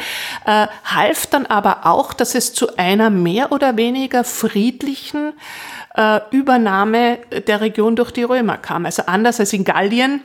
äh, 0.47 0.67
half 0.85 1.27
dann 1.27 1.47
aber 1.47 1.87
auch, 1.87 2.13
dass 2.13 2.35
es 2.35 2.53
zu 2.53 2.77
einer 2.77 3.11
mehr 3.11 3.53
oder 3.53 3.77
weniger 3.77 4.25
friedlichen 4.25 5.33
äh, 5.95 6.21
Übernahme 6.31 7.19
der 7.47 7.61
Region 7.61 7.97
durch 7.97 8.11
die 8.11 8.23
Römer 8.23 8.59
kam. 8.59 8.87
Also 8.87 9.03
anders 9.07 9.41
als 9.41 9.53
in 9.53 9.65
Gallien, 9.65 10.23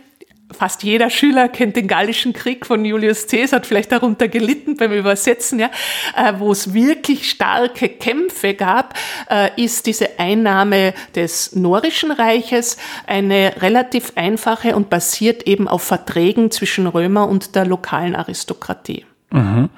fast 0.51 0.84
jeder 0.84 1.10
Schüler 1.10 1.50
kennt 1.50 1.75
den 1.75 1.88
Gallischen 1.88 2.34
Krieg 2.34 2.66
von 2.66 2.86
Julius 2.86 3.27
Caesar, 3.27 3.58
hat 3.60 3.66
vielleicht 3.66 3.92
darunter 3.92 4.27
gelitten 4.27 4.77
beim 4.77 4.92
Übersetzen, 4.94 5.60
ja, 5.60 5.70
äh, 6.16 6.34
wo 6.38 6.51
es 6.51 6.74
wirklich 6.74 7.30
starke 7.30 7.89
Kämpfe 7.89 8.54
gab, 8.54 8.94
äh, 9.30 9.50
ist 9.62 9.86
diese 9.86 10.20
Einnahme 10.20 10.94
des 11.16 11.56
Norischen 11.56 12.12
Reiches 12.12 12.77
eine 13.06 13.54
relativ 13.62 14.13
einfache 14.16 14.75
und 14.75 14.89
basiert 14.89 15.44
eben 15.44 15.68
auf 15.68 15.84
Verträgen 15.84 16.51
zwischen 16.51 16.88
Römer 16.88 17.27
und 17.27 17.56
der 17.56 17.66
lokalen 17.66 18.16
Aristokratie. 18.16 19.06
Mhm. 19.32 19.70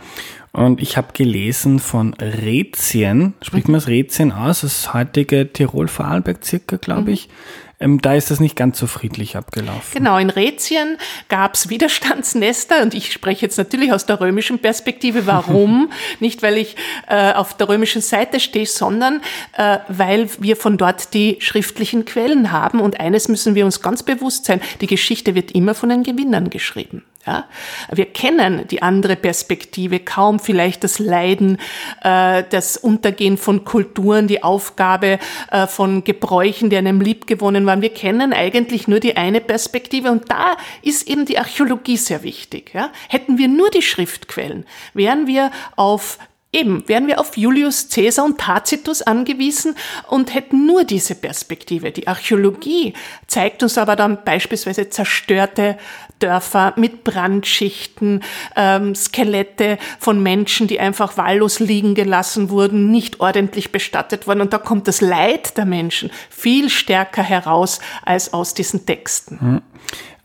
Und 0.51 0.81
ich 0.81 0.97
habe 0.97 1.09
gelesen 1.13 1.79
von 1.79 2.15
Rätien, 2.15 3.33
spricht 3.41 3.67
man 3.67 3.75
das 3.75 3.87
Rätien 3.87 4.31
aus, 4.31 4.61
das 4.61 4.93
heutige 4.93 5.51
Tirol-Vorarlberg 5.53 6.43
circa, 6.43 6.77
glaube 6.77 7.11
ich. 7.11 7.27
Mhm 7.27 7.68
ähm, 7.79 8.01
da 8.01 8.13
ist 8.13 8.29
das 8.31 8.39
nicht 8.39 8.55
ganz 8.55 8.77
so 8.77 8.87
friedlich 8.87 9.37
abgelaufen. 9.37 9.91
Genau, 9.93 10.17
in 10.17 10.29
Rätien 10.29 10.97
gab 11.29 11.55
es 11.55 11.69
Widerstandsnester 11.69 12.81
und 12.81 12.93
ich 12.93 13.13
spreche 13.13 13.45
jetzt 13.45 13.57
natürlich 13.57 13.93
aus 13.93 14.05
der 14.05 14.19
römischen 14.19 14.59
Perspektive. 14.59 15.25
Warum? 15.25 15.91
nicht, 16.19 16.43
weil 16.43 16.57
ich 16.57 16.75
äh, 17.07 17.33
auf 17.33 17.55
der 17.55 17.69
römischen 17.69 18.01
Seite 18.01 18.39
stehe, 18.39 18.65
sondern 18.65 19.21
äh, 19.57 19.79
weil 19.87 20.29
wir 20.39 20.55
von 20.55 20.77
dort 20.77 21.13
die 21.13 21.37
schriftlichen 21.39 22.05
Quellen 22.05 22.51
haben. 22.51 22.79
Und 22.79 22.99
eines 22.99 23.27
müssen 23.27 23.55
wir 23.55 23.65
uns 23.65 23.81
ganz 23.81 24.03
bewusst 24.03 24.45
sein, 24.45 24.61
die 24.81 24.87
Geschichte 24.87 25.35
wird 25.35 25.51
immer 25.51 25.73
von 25.73 25.89
den 25.89 26.03
Gewinnern 26.03 26.49
geschrieben. 26.49 27.03
Ja? 27.25 27.45
Wir 27.91 28.05
kennen 28.05 28.67
die 28.67 28.81
andere 28.81 29.15
Perspektive 29.15 29.99
kaum, 29.99 30.39
vielleicht 30.39 30.83
das 30.83 30.99
Leiden, 30.99 31.57
äh, 32.03 32.43
das 32.49 32.77
Untergehen 32.77 33.37
von 33.37 33.65
Kulturen, 33.65 34.27
die 34.27 34.43
Aufgabe 34.43 35.19
äh, 35.51 35.67
von 35.67 36.03
Gebräuchen, 36.03 36.69
die 36.69 36.77
einem 36.77 37.01
liebgewonnen 37.01 37.65
waren. 37.65 37.81
Wir 37.81 37.93
kennen 37.93 38.33
eigentlich 38.33 38.87
nur 38.87 38.99
die 38.99 39.17
eine 39.17 39.41
Perspektive 39.41 40.11
und 40.11 40.31
da 40.31 40.57
ist 40.81 41.07
eben 41.07 41.25
die 41.25 41.39
Archäologie 41.39 41.97
sehr 41.97 42.23
wichtig. 42.23 42.71
Ja? 42.73 42.89
Hätten 43.09 43.37
wir 43.37 43.47
nur 43.47 43.69
die 43.69 43.81
Schriftquellen, 43.81 44.65
wären 44.93 45.27
wir 45.27 45.51
auf 45.75 46.19
Eben, 46.51 46.87
wären 46.87 47.05
wir 47.05 47.19
auf 47.19 47.37
Julius 47.37 47.89
Caesar 47.89 48.25
und 48.25 48.39
Tacitus 48.39 49.03
angewiesen 49.03 49.75
und 50.07 50.33
hätten 50.33 50.65
nur 50.65 50.83
diese 50.83 51.13
Perspektive. 51.13 51.91
Die 51.91 52.07
Archäologie 52.07 52.93
zeigt 53.27 53.61
uns 53.61 53.77
aber 53.77 53.95
dann 53.95 54.23
beispielsweise 54.23 54.89
zerstörte 54.89 55.77
Dörfer 56.17 56.73
mit 56.75 57.03
Brandschichten, 57.03 58.23
ähm, 58.55 58.95
Skelette 58.95 59.77
von 59.99 60.23
Menschen, 60.23 60.67
die 60.67 60.79
einfach 60.79 61.17
wahllos 61.17 61.59
liegen 61.59 61.93
gelassen 61.93 62.49
wurden, 62.49 62.89
nicht 62.89 63.19
ordentlich 63.19 63.71
bestattet 63.71 64.25
wurden. 64.25 64.41
Und 64.41 64.51
da 64.51 64.57
kommt 64.57 64.87
das 64.87 65.01
Leid 65.01 65.55
der 65.55 65.65
Menschen 65.65 66.09
viel 66.31 66.71
stärker 66.71 67.21
heraus 67.21 67.79
als 68.03 68.33
aus 68.33 68.55
diesen 68.55 68.87
Texten. 68.87 69.39
Hm. 69.39 69.61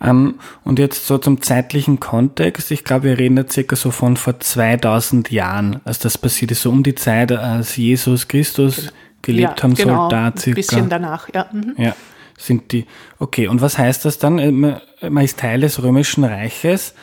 Ähm, 0.00 0.36
und 0.64 0.78
jetzt 0.78 1.06
so 1.06 1.18
zum 1.18 1.40
zeitlichen 1.40 2.00
Kontext. 2.00 2.70
Ich 2.70 2.84
glaube, 2.84 3.04
wir 3.04 3.18
reden 3.18 3.36
da 3.36 3.48
circa 3.48 3.76
so 3.76 3.90
von 3.90 4.16
vor 4.16 4.40
2000 4.40 5.30
Jahren, 5.30 5.80
als 5.84 5.98
das 5.98 6.18
passiert 6.18 6.50
ist, 6.50 6.62
so 6.62 6.70
um 6.70 6.82
die 6.82 6.94
Zeit, 6.94 7.32
als 7.32 7.76
Jesus 7.76 8.28
Christus 8.28 8.92
gelebt 9.22 9.58
ja, 9.58 9.62
haben 9.62 9.74
genau, 9.74 10.02
soll, 10.02 10.08
da 10.10 10.32
circa. 10.36 10.50
Ein 10.50 10.54
bisschen 10.54 10.88
danach, 10.88 11.28
ja. 11.32 11.46
Mhm. 11.52 11.74
Ja, 11.78 11.96
sind 12.36 12.72
die. 12.72 12.86
Okay, 13.18 13.48
und 13.48 13.60
was 13.60 13.78
heißt 13.78 14.04
das 14.04 14.18
dann? 14.18 14.80
Man 15.00 15.24
ist 15.24 15.38
Teil 15.38 15.60
des 15.60 15.82
Römischen 15.82 16.24
Reiches. 16.24 16.94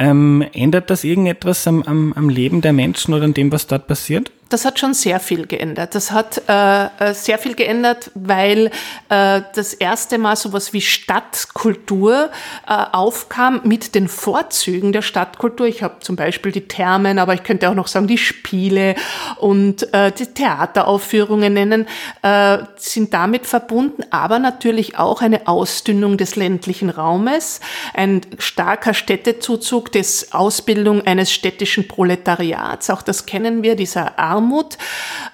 Ähm, 0.00 0.44
ändert 0.52 0.90
das 0.90 1.02
irgendetwas 1.02 1.66
am, 1.66 1.82
am, 1.82 2.12
am 2.12 2.28
Leben 2.28 2.60
der 2.60 2.72
Menschen 2.72 3.14
oder 3.14 3.24
an 3.24 3.34
dem, 3.34 3.50
was 3.50 3.66
dort 3.66 3.88
passiert? 3.88 4.30
Das 4.48 4.64
hat 4.64 4.78
schon 4.78 4.94
sehr 4.94 5.20
viel 5.20 5.46
geändert. 5.46 5.94
Das 5.94 6.10
hat 6.10 6.42
äh, 6.48 6.86
äh, 6.86 7.12
sehr 7.12 7.38
viel 7.38 7.54
geändert, 7.54 8.10
weil 8.14 8.70
äh, 9.10 9.42
das 9.54 9.74
erste 9.74 10.16
Mal 10.16 10.36
sowas 10.36 10.72
wie 10.72 10.80
Stadtkultur 10.80 12.30
äh, 12.66 12.72
aufkam 12.92 13.60
mit 13.64 13.94
den 13.94 14.08
Vorzügen 14.08 14.92
der 14.92 15.02
Stadtkultur. 15.02 15.66
Ich 15.66 15.82
habe 15.82 15.96
zum 16.00 16.16
Beispiel 16.16 16.50
die 16.50 16.66
Thermen, 16.66 17.18
aber 17.18 17.34
ich 17.34 17.42
könnte 17.42 17.68
auch 17.68 17.74
noch 17.74 17.88
sagen 17.88 18.06
die 18.06 18.16
Spiele 18.16 18.94
und 19.36 19.92
äh, 19.92 20.12
die 20.12 20.26
Theateraufführungen 20.26 21.52
nennen, 21.52 21.86
äh, 22.22 22.58
sind 22.76 23.12
damit 23.12 23.46
verbunden, 23.46 24.02
aber 24.10 24.38
natürlich 24.38 24.96
auch 24.98 25.20
eine 25.20 25.46
Ausdünnung 25.46 26.16
des 26.16 26.36
ländlichen 26.36 26.88
Raumes, 26.88 27.60
ein 27.92 28.22
starker 28.38 28.94
Städtezuzug, 28.94 29.92
des 29.92 30.32
Ausbildung 30.32 31.06
eines 31.06 31.32
städtischen 31.32 31.86
Proletariats. 31.86 32.88
Auch 32.88 33.02
das 33.02 33.26
kennen 33.26 33.62
wir, 33.62 33.76
dieser 33.76 34.18
Arm 34.18 34.37
Armut. 34.38 34.78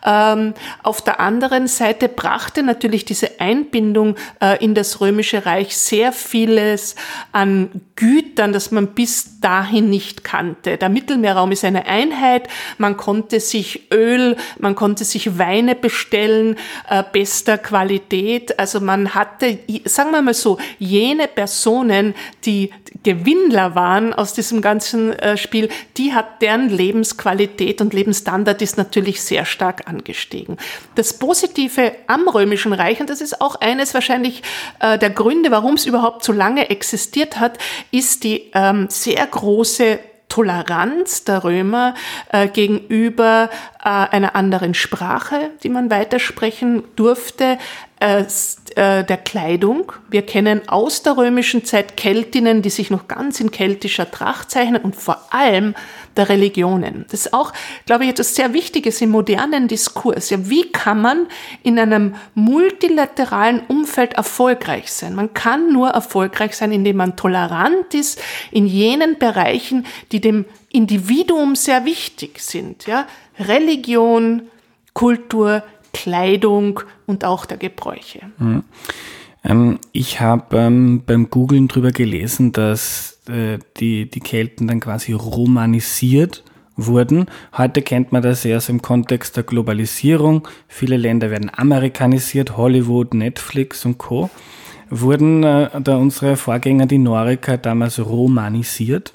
Ähm, 0.04 0.54
auf 0.82 1.02
der 1.02 1.20
anderen 1.20 1.66
Seite 1.66 2.08
brachte 2.08 2.62
natürlich 2.62 3.04
diese 3.04 3.40
Einbindung 3.40 4.16
äh, 4.40 4.62
in 4.64 4.74
das 4.74 5.00
Römische 5.00 5.46
Reich 5.46 5.76
sehr 5.76 6.12
vieles 6.12 6.96
an 7.32 7.70
Gütern, 7.96 8.52
das 8.52 8.70
man 8.70 8.88
bis 8.88 9.40
dahin 9.40 9.90
nicht 9.90 10.24
kannte. 10.24 10.76
Der 10.78 10.88
Mittelmeerraum 10.88 11.52
ist 11.52 11.64
eine 11.64 11.86
Einheit. 11.86 12.48
Man 12.78 12.96
konnte 12.96 13.40
sich 13.40 13.92
Öl, 13.92 14.36
man 14.58 14.74
konnte 14.74 15.04
sich 15.04 15.38
Weine 15.38 15.74
bestellen, 15.74 16.56
äh, 16.88 17.04
bester 17.12 17.58
Qualität. 17.58 18.58
Also 18.58 18.80
man 18.80 19.14
hatte, 19.14 19.58
sagen 19.84 20.10
wir 20.10 20.22
mal 20.22 20.34
so, 20.34 20.58
jene 20.78 21.28
Personen, 21.28 22.14
die 22.44 22.70
Gewinnler 23.02 23.74
waren 23.74 24.14
aus 24.14 24.32
diesem 24.32 24.62
ganzen 24.62 25.12
äh, 25.12 25.36
Spiel, 25.36 25.68
die 25.98 26.14
hat 26.14 26.40
deren 26.40 26.70
Lebensqualität 26.70 27.80
und 27.80 27.92
Lebensstandard 27.92 28.62
ist 28.62 28.78
natürlich 28.78 28.93
sehr 29.02 29.44
stark 29.44 29.88
angestiegen. 29.88 30.56
Das 30.94 31.18
Positive 31.18 31.92
am 32.06 32.28
Römischen 32.28 32.72
Reich, 32.72 33.00
und 33.00 33.10
das 33.10 33.20
ist 33.20 33.40
auch 33.40 33.56
eines 33.56 33.94
wahrscheinlich 33.94 34.42
äh, 34.80 34.98
der 34.98 35.10
Gründe, 35.10 35.50
warum 35.50 35.74
es 35.74 35.86
überhaupt 35.86 36.24
so 36.24 36.32
lange 36.32 36.70
existiert 36.70 37.38
hat, 37.40 37.58
ist 37.90 38.24
die 38.24 38.50
ähm, 38.54 38.86
sehr 38.88 39.26
große 39.26 39.98
Toleranz 40.28 41.22
der 41.22 41.44
Römer 41.44 41.94
äh, 42.32 42.48
gegenüber 42.48 43.50
äh, 43.84 43.88
einer 43.88 44.34
anderen 44.34 44.74
Sprache, 44.74 45.50
die 45.62 45.68
man 45.68 45.90
weitersprechen 45.90 46.82
durfte, 46.96 47.56
äh, 48.00 48.24
äh, 48.74 49.04
der 49.04 49.16
Kleidung. 49.16 49.92
Wir 50.10 50.22
kennen 50.22 50.68
aus 50.68 51.02
der 51.04 51.16
römischen 51.16 51.64
Zeit 51.64 51.96
Keltinnen, 51.96 52.62
die 52.62 52.70
sich 52.70 52.90
noch 52.90 53.06
ganz 53.06 53.38
in 53.38 53.52
keltischer 53.52 54.10
Tracht 54.10 54.50
zeichnen 54.50 54.82
und 54.82 54.96
vor 54.96 55.28
allem 55.30 55.76
der 56.16 56.28
Religionen. 56.28 57.04
Das 57.10 57.26
ist 57.26 57.34
auch, 57.34 57.52
glaube 57.86 58.04
ich, 58.04 58.10
etwas 58.10 58.34
sehr 58.34 58.52
Wichtiges 58.52 59.00
im 59.00 59.10
modernen 59.10 59.68
Diskurs. 59.68 60.30
Ja, 60.30 60.48
wie 60.48 60.70
kann 60.70 61.00
man 61.00 61.26
in 61.62 61.78
einem 61.78 62.14
multilateralen 62.34 63.60
Umfeld 63.68 64.14
erfolgreich 64.14 64.92
sein? 64.92 65.14
Man 65.14 65.34
kann 65.34 65.72
nur 65.72 65.88
erfolgreich 65.90 66.56
sein, 66.56 66.72
indem 66.72 66.96
man 66.96 67.16
tolerant 67.16 67.94
ist 67.94 68.20
in 68.50 68.66
jenen 68.66 69.18
Bereichen, 69.18 69.86
die 70.12 70.20
dem 70.20 70.44
Individuum 70.70 71.54
sehr 71.54 71.84
wichtig 71.84 72.40
sind. 72.40 72.86
Ja, 72.86 73.06
Religion, 73.38 74.42
Kultur, 74.92 75.62
Kleidung 75.92 76.80
und 77.06 77.24
auch 77.24 77.46
der 77.46 77.56
Gebräuche. 77.56 78.20
Mhm. 78.38 78.64
Ähm, 79.44 79.78
ich 79.92 80.20
habe 80.20 80.56
ähm, 80.56 81.02
beim 81.04 81.30
Googlen 81.30 81.68
drüber 81.68 81.92
gelesen, 81.92 82.52
dass 82.52 83.13
äh, 83.28 83.58
die, 83.78 84.10
die 84.10 84.20
Kelten 84.20 84.66
dann 84.66 84.80
quasi 84.80 85.12
romanisiert 85.12 86.44
wurden. 86.76 87.26
Heute 87.56 87.82
kennt 87.82 88.12
man 88.12 88.22
das 88.22 88.44
eher 88.44 88.60
so 88.60 88.72
im 88.72 88.82
Kontext 88.82 89.36
der 89.36 89.44
Globalisierung. 89.44 90.48
Viele 90.68 90.96
Länder 90.96 91.30
werden 91.30 91.50
amerikanisiert, 91.54 92.56
Hollywood, 92.56 93.14
Netflix 93.14 93.84
und 93.84 93.98
Co. 93.98 94.30
Wurden 95.00 95.42
äh, 95.42 95.68
da 95.80 95.96
unsere 95.96 96.36
Vorgänger, 96.36 96.86
die 96.86 96.98
Noriker, 96.98 97.56
damals 97.56 97.98
romanisiert? 97.98 99.12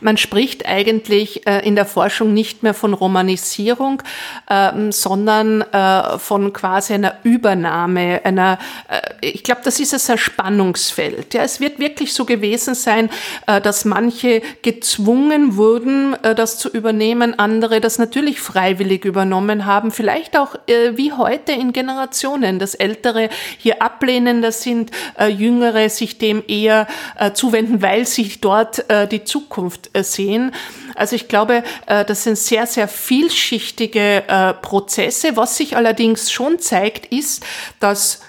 Man 0.00 0.16
spricht 0.16 0.66
eigentlich 0.66 1.46
äh, 1.46 1.64
in 1.66 1.76
der 1.76 1.86
Forschung 1.86 2.34
nicht 2.34 2.64
mehr 2.64 2.74
von 2.74 2.94
Romanisierung, 2.94 4.02
äh, 4.48 4.72
sondern 4.90 5.62
äh, 5.62 6.18
von 6.18 6.52
quasi 6.52 6.94
einer 6.94 7.14
Übernahme, 7.22 8.22
einer, 8.24 8.58
äh, 8.88 9.00
ich 9.20 9.44
glaube, 9.44 9.60
das 9.62 9.78
ist 9.78 10.10
ein 10.10 10.18
Spannungsfeld. 10.18 11.32
Ja, 11.34 11.42
es 11.42 11.60
wird 11.60 11.78
wirklich 11.78 12.12
so 12.12 12.24
gewesen 12.24 12.74
sein, 12.74 13.08
äh, 13.46 13.60
dass 13.60 13.84
manche 13.84 14.42
gezwungen 14.62 15.56
wurden, 15.56 16.16
das 16.22 16.58
zu 16.58 16.68
übernehmen, 16.68 17.38
andere 17.38 17.80
das 17.80 17.98
natürlich 17.98 18.40
freiwillig 18.40 19.04
übernommen 19.04 19.64
haben, 19.64 19.90
vielleicht 19.90 20.36
auch 20.36 20.56
wie 20.66 21.12
heute 21.12 21.52
in 21.52 21.72
Generationen, 21.72 22.58
dass 22.58 22.74
Ältere 22.74 23.28
hier 23.58 23.82
ablehnender 23.82 24.52
sind, 24.52 24.90
äh, 25.20 25.28
Jüngere 25.28 25.88
sich 25.88 26.18
dem 26.18 26.42
eher 26.48 26.86
äh, 27.18 27.32
zuwenden, 27.32 27.82
weil 27.82 28.06
sie 28.06 28.32
dort 28.40 28.88
äh, 28.90 29.06
die 29.06 29.24
Zukunft 29.24 29.90
äh, 29.92 30.02
sehen. 30.02 30.52
Also 30.94 31.16
ich 31.16 31.28
glaube, 31.28 31.62
äh, 31.86 32.04
das 32.04 32.24
sind 32.24 32.36
sehr, 32.36 32.66
sehr 32.66 32.88
vielschichtige 32.88 34.24
äh, 34.26 34.54
Prozesse. 34.54 35.36
Was 35.36 35.56
sich 35.56 35.76
allerdings 35.76 36.30
schon 36.30 36.58
zeigt, 36.58 37.06
ist, 37.06 37.44
dass 37.78 38.20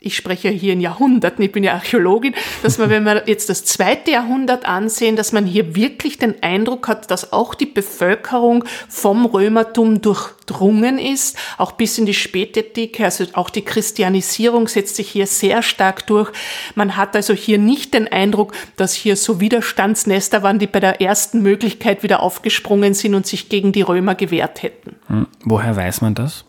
ich 0.00 0.16
spreche 0.16 0.48
hier 0.48 0.72
in 0.72 0.80
Jahrhunderten, 0.80 1.44
ich 1.44 1.52
bin 1.52 1.64
ja 1.64 1.74
Archäologin, 1.74 2.34
dass 2.62 2.78
man, 2.78 2.90
wenn 2.90 3.04
wir 3.04 3.24
jetzt 3.26 3.48
das 3.48 3.64
zweite 3.64 4.12
Jahrhundert 4.12 4.64
ansehen, 4.64 5.16
dass 5.16 5.32
man 5.32 5.44
hier 5.44 5.74
wirklich 5.74 6.18
den 6.18 6.42
Eindruck 6.42 6.88
hat, 6.88 7.10
dass 7.10 7.32
auch 7.32 7.54
die 7.54 7.66
Bevölkerung 7.66 8.64
vom 8.88 9.26
Römertum 9.26 10.00
durchdrungen 10.00 10.98
ist, 10.98 11.36
auch 11.56 11.72
bis 11.72 11.98
in 11.98 12.06
die 12.06 12.14
Spätethik, 12.14 13.00
also 13.00 13.24
auch 13.32 13.50
die 13.50 13.62
Christianisierung 13.62 14.68
setzt 14.68 14.96
sich 14.96 15.10
hier 15.10 15.26
sehr 15.26 15.62
stark 15.62 16.06
durch. 16.06 16.30
Man 16.74 16.96
hat 16.96 17.16
also 17.16 17.34
hier 17.34 17.58
nicht 17.58 17.94
den 17.94 18.08
Eindruck, 18.08 18.52
dass 18.76 18.94
hier 18.94 19.16
so 19.16 19.40
Widerstandsnester 19.40 20.42
waren, 20.42 20.58
die 20.58 20.66
bei 20.66 20.80
der 20.80 21.00
ersten 21.00 21.42
Möglichkeit 21.42 22.02
wieder 22.02 22.22
aufgesprungen 22.22 22.94
sind 22.94 23.14
und 23.14 23.26
sich 23.26 23.48
gegen 23.48 23.72
die 23.72 23.82
Römer 23.82 24.14
gewehrt 24.14 24.62
hätten. 24.62 24.96
Hm. 25.08 25.26
Woher 25.44 25.76
weiß 25.76 26.00
man 26.00 26.14
das? 26.14 26.47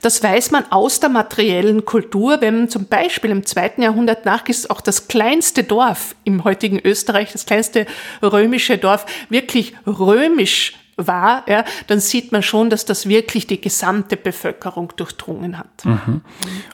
Das 0.00 0.22
weiß 0.22 0.50
man 0.50 0.64
aus 0.70 1.00
der 1.00 1.10
materiellen 1.10 1.84
Kultur, 1.84 2.40
wenn 2.40 2.58
man 2.58 2.68
zum 2.68 2.86
Beispiel 2.86 3.30
im 3.30 3.44
zweiten 3.44 3.82
Jahrhundert 3.82 4.24
nachgeht, 4.24 4.70
auch 4.70 4.80
das 4.80 5.08
kleinste 5.08 5.64
Dorf 5.64 6.14
im 6.24 6.44
heutigen 6.44 6.80
Österreich, 6.80 7.32
das 7.32 7.46
kleinste 7.46 7.86
römische 8.22 8.78
Dorf, 8.78 9.06
wirklich 9.28 9.74
römisch 9.86 10.74
war, 10.96 11.44
ja, 11.48 11.64
dann 11.86 12.00
sieht 12.00 12.32
man 12.32 12.42
schon, 12.42 12.70
dass 12.70 12.84
das 12.84 13.08
wirklich 13.08 13.46
die 13.46 13.60
gesamte 13.60 14.16
Bevölkerung 14.16 14.92
durchdrungen 14.96 15.58
hat. 15.58 15.84
Mhm. 15.84 16.20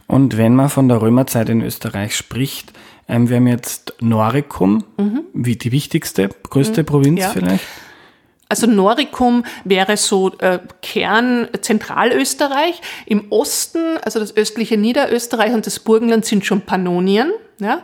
Und 0.07 0.37
wenn 0.37 0.55
man 0.55 0.69
von 0.69 0.89
der 0.89 1.01
Römerzeit 1.01 1.49
in 1.49 1.63
Österreich 1.63 2.17
spricht, 2.17 2.73
ähm, 3.09 3.29
wir 3.29 3.37
haben 3.37 3.47
jetzt 3.47 3.95
Noricum, 4.01 4.85
mhm. 4.97 5.23
wie 5.33 5.57
die 5.57 5.73
wichtigste, 5.73 6.29
größte 6.51 6.83
mhm. 6.83 6.87
Provinz 6.87 7.21
ja. 7.21 7.31
vielleicht. 7.31 7.65
Also 8.49 8.67
Noricum 8.67 9.45
wäre 9.65 9.97
so 9.97 10.33
äh, 10.39 10.59
Kern 10.81 11.49
Zentralösterreich. 11.61 12.81
Im 13.05 13.31
Osten, 13.31 13.99
also 14.03 14.19
das 14.19 14.37
östliche 14.37 14.79
Niederösterreich 14.79 15.53
und 15.53 15.67
das 15.67 15.79
Burgenland 15.81 16.25
sind 16.25 16.47
schon 16.47 16.63
Pannonien. 16.63 17.31
Ja? 17.61 17.83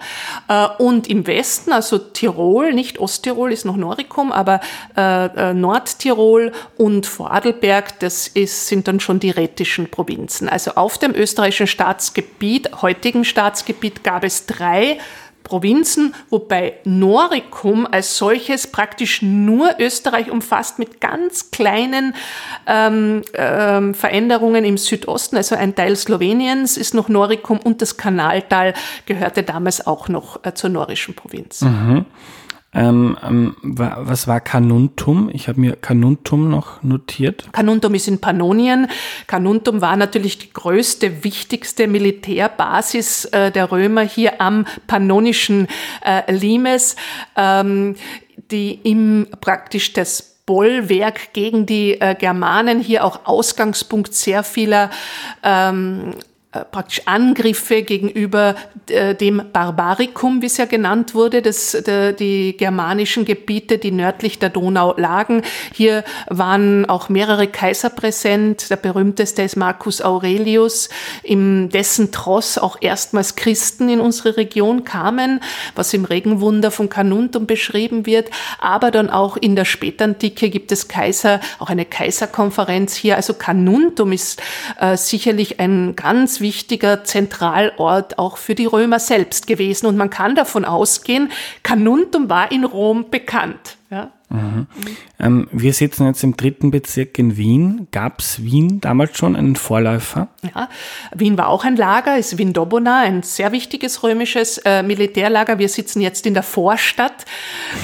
Äh, 0.49 0.83
und 0.83 1.09
im 1.09 1.26
Westen, 1.26 1.73
also 1.73 1.99
Tirol, 1.99 2.73
nicht 2.73 2.99
Osttirol 2.99 3.52
ist 3.52 3.64
noch 3.64 3.76
Noricum, 3.76 4.33
aber 4.33 4.61
äh, 4.97 5.26
äh, 5.26 5.54
Nordtirol 5.54 6.52
und 6.76 7.06
Vorarlberg, 7.06 7.99
das 7.99 8.28
ist, 8.28 8.68
sind 8.68 8.88
dann 8.88 9.00
schon 9.00 9.21
die 9.21 9.30
rätischen 9.30 9.90
Provinzen. 9.90 10.49
Also 10.49 10.73
auf 10.73 10.99
dem 10.99 11.14
österreichischen 11.14 11.66
Staatsgebiet, 11.66 12.83
heutigen 12.83 13.25
Staatsgebiet, 13.25 14.04
gab 14.04 14.25
es 14.25 14.47
drei 14.47 14.99
Provinzen, 15.45 16.15
wobei 16.31 16.79
Noricum 16.85 17.87
als 17.88 18.16
solches 18.18 18.66
praktisch 18.66 19.23
nur 19.23 19.71
Österreich 19.79 20.31
umfasst 20.31 20.79
mit 20.79 21.01
ganz 21.01 21.51
kleinen 21.53 22.14
ähm, 22.66 23.23
ähm, 23.35 23.95
Veränderungen 23.95 24.64
im 24.64 24.79
Südosten. 24.79 25.37
Also 25.37 25.55
ein 25.55 25.77
Teil 25.77 25.95
Sloweniens 25.95 26.77
ist 26.77 26.95
noch 26.95 27.09
Noricum 27.09 27.61
und 27.61 27.83
das 27.83 27.97
Kanaltal 27.97 28.75
gehörte 29.07 29.42
damals 29.42 29.87
auch 29.87 30.09
noch 30.09 30.45
äh, 30.45 30.55
zur 30.55 30.71
norischen 30.71 31.14
Provinz. 31.14 31.61
Mhm. 31.61 32.07
Ähm, 32.75 33.17
ähm, 33.25 33.57
was 33.63 34.27
war 34.27 34.41
Canuntum? 34.41 35.31
Ich 35.33 35.49
habe 35.49 35.61
mir 35.61 35.77
Canuntum 35.77 36.51
noch 36.51 36.83
notiert. 36.83 37.47
Canuntum 37.53 37.95
ist 37.95 38.09
in 38.09 38.21
Pannonien. 38.21 38.89
Canuntum 39.27 39.81
war 39.81 39.97
natürlich 39.97 40.39
die 40.39 40.53
größte, 40.53 41.23
wichtigste 41.25 41.87
Militärbasis 41.87 43.27
äh, 43.27 43.51
der 43.53 43.71
Römer 43.71 44.03
hier 44.03 44.41
am 44.41 44.67
pannonischen 44.87 45.69
äh, 46.05 46.31
Limes, 46.33 46.97
ähm, 47.37 47.95
die 48.51 48.81
im 48.83 49.29
praktisch 49.41 49.93
das 49.93 50.35
Bollwerk 50.47 51.33
gegen 51.33 51.67
die 51.67 52.01
äh, 52.01 52.15
Germanen, 52.15 52.81
hier 52.81 53.05
auch 53.05 53.25
Ausgangspunkt 53.25 54.13
sehr 54.15 54.43
vieler 54.43 54.91
ähm, 55.43 56.11
äh, 56.11 56.34
praktisch 56.71 57.03
Angriffe 57.07 57.83
gegenüber 57.83 58.55
äh, 58.88 59.14
dem 59.14 59.43
Barbaricum, 59.53 60.43
wie 60.43 60.47
es 60.47 60.57
ja 60.57 60.67
genannt 60.67 61.14
wurde, 61.14 61.43
das, 61.43 61.77
die 62.19 62.57
germanischen 62.57 63.25
Gebiete, 63.25 63.79
die 63.79 63.90
nördlich 63.90 64.38
der 64.38 64.51
Donau 64.51 64.95
lagen. 64.97 65.43
Hier 65.73 66.05
waren 66.29 66.88
auch 66.88 67.09
mehrere 67.09 67.47
Kaiser 67.47 67.90
präsent. 67.90 68.71
Der 68.71 68.77
berühmteste 68.77 69.43
ist 69.43 69.57
Marcus 69.57 70.03
Aurelius, 70.03 70.88
in 71.23 71.69
dessen 71.69 72.12
Tross 72.12 72.59
auch 72.59 72.77
erstmals 72.81 73.37
Christen 73.37 73.88
in 73.88 74.01
unsere 74.01 74.37
Region 74.37 74.85
kamen, 74.85 75.40
was 75.75 75.95
im 75.95 76.05
Regenwunder 76.05 76.71
von 76.71 76.88
Canuntum 76.88 77.47
beschrieben 77.47 78.07
wird. 78.07 78.31
Aber 78.59 78.90
dann 78.90 79.11
auch 79.11 79.37
in 79.37 79.57
der 79.57 79.64
Spätantike 79.64 80.51
gibt 80.51 80.73
es 80.73 80.88
Kaiser, 80.88 81.40
auch 81.59 81.71
eine 81.71 81.85
Kaiserkonferenz 81.85 82.95
hier. 82.95 83.17
Also 83.17 83.35
Canuntum 83.35 84.12
ist 84.12 84.43
äh, 84.81 84.97
sicherlich 84.97 85.61
ein 85.61 85.97
ganz 85.97 86.40
wichtiger 86.44 87.02
Zentralort 87.02 88.18
auch 88.18 88.37
für 88.37 88.54
die 88.54 88.66
Römer 88.66 89.00
selbst 89.00 89.48
gewesen. 89.48 89.87
Und 89.87 89.96
man 89.96 90.11
kann 90.11 90.37
davon 90.37 90.64
ausgehen, 90.64 91.33
Canuntum 91.64 92.30
war 92.30 92.52
in 92.52 92.64
Rom 92.64 93.11
bekannt. 93.11 93.76
Ja? 93.90 94.12
Mhm. 94.35 94.66
Ähm, 95.20 95.49
wir 95.53 95.73
sitzen 95.73 96.07
jetzt 96.07 96.25
im 96.25 96.37
dritten 96.37 96.70
Bezirk 96.70 97.18
in 97.18 97.37
Wien. 97.37 97.87
Gab 97.92 98.18
es 98.18 98.42
Wien 98.42 98.81
damals 98.81 99.16
schon 99.16 99.37
einen 99.37 99.55
Vorläufer? 99.55 100.29
Ja, 100.55 100.68
Wien 101.14 101.38
war 101.38 101.49
auch 101.49 101.64
ein 101.64 101.77
Lager, 101.77 102.18
ist 102.18 102.37
Wien 102.37 102.53
Dobona, 102.53 103.01
ein 103.01 103.23
sehr 103.23 103.53
wichtiges 103.53 104.03
römisches 104.03 104.59
äh, 104.59 104.83
Militärlager. 104.83 105.59
Wir 105.59 105.68
sitzen 105.68 106.01
jetzt 106.01 106.27
in 106.27 106.35
der 106.35 106.42
Vorstadt, 106.42 107.25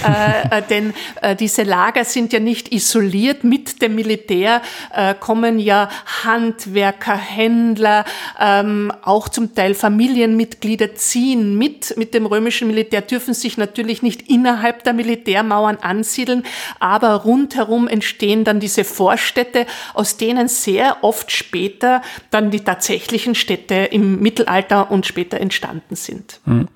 äh, 0.04 0.58
äh, 0.58 0.62
denn 0.68 0.92
äh, 1.22 1.36
diese 1.36 1.62
Lager 1.62 2.04
sind 2.04 2.32
ja 2.32 2.40
nicht 2.40 2.72
isoliert. 2.72 3.44
Mit 3.44 3.80
dem 3.80 3.94
Militär 3.94 4.60
äh, 4.94 5.14
kommen 5.14 5.60
ja 5.60 5.88
Handwerker, 6.24 7.16
Händler, 7.16 8.04
ähm, 8.40 8.92
auch 9.02 9.28
zum 9.28 9.54
Teil 9.54 9.74
Familienmitglieder 9.74 10.96
ziehen 10.96 11.56
mit. 11.56 11.96
Mit 11.96 12.12
dem 12.12 12.26
römischen 12.26 12.66
Militär 12.66 13.02
dürfen 13.02 13.34
sich 13.34 13.56
natürlich 13.56 14.02
nicht 14.02 14.28
innerhalb 14.28 14.82
der 14.82 14.94
Militärmauern 14.94 15.76
ansiedeln, 15.76 16.39
aber 16.78 17.14
rundherum 17.14 17.88
entstehen 17.88 18.44
dann 18.44 18.60
diese 18.60 18.84
Vorstädte, 18.84 19.66
aus 19.94 20.16
denen 20.16 20.48
sehr 20.48 20.98
oft 21.02 21.30
später 21.30 22.02
dann 22.30 22.50
die 22.50 22.60
tatsächlichen 22.60 23.34
Städte 23.34 23.74
im 23.74 24.20
Mittelalter 24.20 24.90
und 24.90 25.06
später 25.06 25.40
entstanden 25.40 25.96
sind. 25.96 26.40
Hm. 26.44 26.68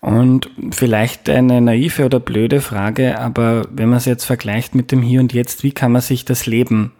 Und 0.00 0.50
vielleicht 0.70 1.28
eine 1.28 1.60
naive 1.60 2.04
oder 2.04 2.20
blöde 2.20 2.60
Frage, 2.60 3.18
aber 3.18 3.66
wenn 3.70 3.88
man 3.88 3.98
es 3.98 4.04
jetzt 4.04 4.24
vergleicht 4.24 4.74
mit 4.74 4.92
dem 4.92 5.02
Hier 5.02 5.20
und 5.20 5.32
Jetzt, 5.32 5.62
wie 5.62 5.72
kann 5.72 5.92
man 5.92 6.02
sich 6.02 6.24
das 6.24 6.46
Leben 6.46 6.92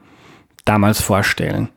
damals 0.65 1.01
vorstellen? 1.01 1.69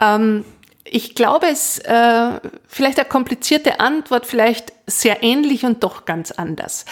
Ähm, 0.00 0.44
ich 0.84 1.14
glaube, 1.14 1.46
es 1.46 1.78
äh, 1.78 2.40
vielleicht 2.66 2.98
eine 2.98 3.08
komplizierte 3.08 3.80
Antwort, 3.80 4.26
vielleicht 4.26 4.72
sehr 4.86 5.22
ähnlich 5.22 5.64
und 5.64 5.84
doch 5.84 6.06
ganz 6.06 6.32
anders. 6.32 6.84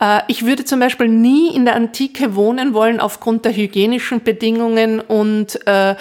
Äh, 0.00 0.20
ich 0.28 0.44
würde 0.44 0.64
zum 0.64 0.78
Beispiel 0.78 1.08
nie 1.08 1.54
in 1.54 1.64
der 1.64 1.74
Antike 1.74 2.34
wohnen 2.34 2.74
wollen 2.74 3.00
aufgrund 3.00 3.46
der 3.46 3.56
hygienischen 3.56 4.22
Bedingungen 4.22 5.00
und 5.00 5.66
äh, 5.66 5.94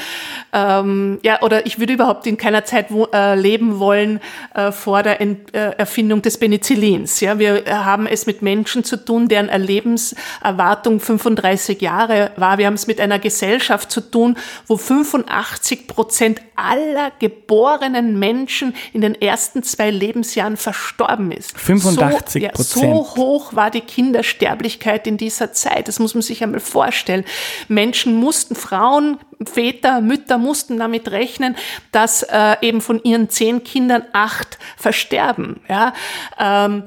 ähm, 0.51 1.19
ja, 1.23 1.41
oder 1.41 1.65
ich 1.65 1.79
würde 1.79 1.93
überhaupt 1.93 2.27
in 2.27 2.37
keiner 2.37 2.65
Zeit 2.65 2.87
äh, 3.13 3.35
leben 3.35 3.79
wollen 3.79 4.19
äh, 4.53 4.71
vor 4.73 5.01
der 5.01 5.21
Ent, 5.21 5.53
äh, 5.53 5.71
Erfindung 5.71 6.21
des 6.21 6.37
Penicillins. 6.37 7.21
Ja, 7.21 7.39
wir 7.39 7.63
haben 7.85 8.05
es 8.05 8.25
mit 8.25 8.41
Menschen 8.41 8.83
zu 8.83 8.97
tun, 8.97 9.29
deren 9.29 9.49
Lebenserwartung 9.61 10.99
35 10.99 11.81
Jahre 11.81 12.31
war. 12.35 12.57
Wir 12.57 12.65
haben 12.65 12.73
es 12.73 12.87
mit 12.87 12.99
einer 12.99 13.19
Gesellschaft 13.19 13.91
zu 13.91 14.01
tun, 14.01 14.37
wo 14.67 14.75
85 14.75 15.87
Prozent 15.87 16.41
aller 16.57 17.11
geborenen 17.19 18.19
Menschen 18.19 18.75
in 18.91 19.01
den 19.01 19.15
ersten 19.15 19.63
zwei 19.63 19.89
Lebensjahren 19.89 20.57
verstorben 20.57 21.28
ist. 21.31 21.57
85 21.57 22.51
Prozent. 22.51 22.57
So, 22.57 22.79
ja, 22.81 22.87
so 22.87 23.15
hoch 23.15 23.55
war 23.55 23.71
die 23.71 23.81
Kindersterblichkeit 23.81 25.07
in 25.07 25.17
dieser 25.17 25.53
Zeit. 25.53 25.87
Das 25.87 25.99
muss 25.99 26.13
man 26.13 26.21
sich 26.21 26.43
einmal 26.43 26.59
vorstellen. 26.59 27.25
Menschen 27.67 28.15
mussten, 28.15 28.55
Frauen, 28.55 29.17
Väter, 29.45 30.01
Mütter 30.01 30.37
mussten 30.37 30.77
damit 30.77 31.11
rechnen, 31.11 31.55
dass 31.91 32.23
äh, 32.23 32.57
eben 32.61 32.81
von 32.81 33.01
ihren 33.03 33.29
zehn 33.29 33.63
Kindern 33.63 34.03
acht 34.11 34.57
versterben. 34.75 35.61
Ja? 35.69 35.93
Ähm, 36.37 36.83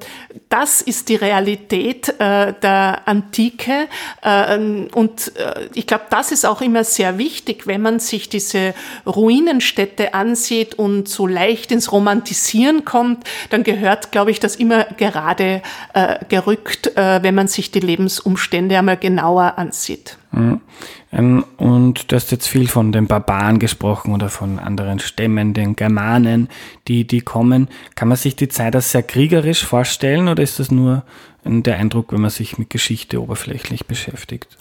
das 0.51 0.83
ist 0.83 1.09
die 1.09 1.17
Realität 1.17 2.09
äh, 2.21 2.53
der 2.53 3.03
Antike. 3.07 3.89
Äh, 4.21 4.59
und 4.93 5.33
ich 5.75 5.87
glaube, 5.87 6.05
das 6.11 6.31
ist 6.31 6.45
auch 6.45 6.61
immer 6.61 6.85
sehr 6.85 7.17
wichtig, 7.17 7.67
wenn 7.67 7.81
man 7.81 8.01
sich 8.01 8.29
diese 8.29 8.75
Ruinenstädte 9.07 10.15
ansieht 10.15 10.75
und 10.75 11.09
so 11.09 11.27
leicht 11.27 11.73
ins 11.73 11.91
Romantisieren 11.91 12.85
kommt, 12.85 13.25
dann 13.51 13.65
gehört, 13.65 14.13
glaube 14.13 14.31
ich, 14.31 14.41
das 14.41 14.57
immer 14.57 14.85
gerade 14.85 15.63
äh, 15.95 16.19
gerückt, 16.29 16.97
äh, 16.97 17.23
wenn 17.23 17.35
man 17.35 17.49
sich 17.49 17.71
die 17.71 17.81
Lebensumstände 17.81 18.79
einmal 18.79 18.97
genauer 18.97 19.55
ansieht. 19.57 20.19
Ähm, 20.35 21.45
und 21.57 22.11
du 22.11 22.17
hast 22.17 22.31
jetzt 22.33 22.49
viel 22.49 22.69
von 22.69 22.93
den 22.93 23.07
Barbaren 23.07 23.59
gesprochen 23.59 24.15
oder 24.15 24.29
von 24.29 24.59
anderen 24.59 24.99
Stämmen, 24.99 25.55
den 25.55 25.77
Germanen, 25.77 26.49
die, 26.89 27.07
die 27.07 27.21
kommen. 27.21 27.69
Kann 27.95 28.09
man 28.09 28.17
sich 28.17 28.37
die 28.37 28.49
Zeit 28.49 28.75
als 28.75 28.93
sehr 28.93 29.03
kriegerisch 29.03 29.65
vorstellen 29.65 30.29
oder 30.29 30.43
ist 30.43 30.59
das 30.59 30.71
nur 30.71 31.05
der 31.45 31.77
Eindruck, 31.77 32.13
wenn 32.13 32.21
man 32.21 32.31
sich 32.31 32.59
mit 32.59 32.71
Geschichte 32.71 33.21
oberflächlich 33.21 33.87
beschäftigt? 33.87 34.57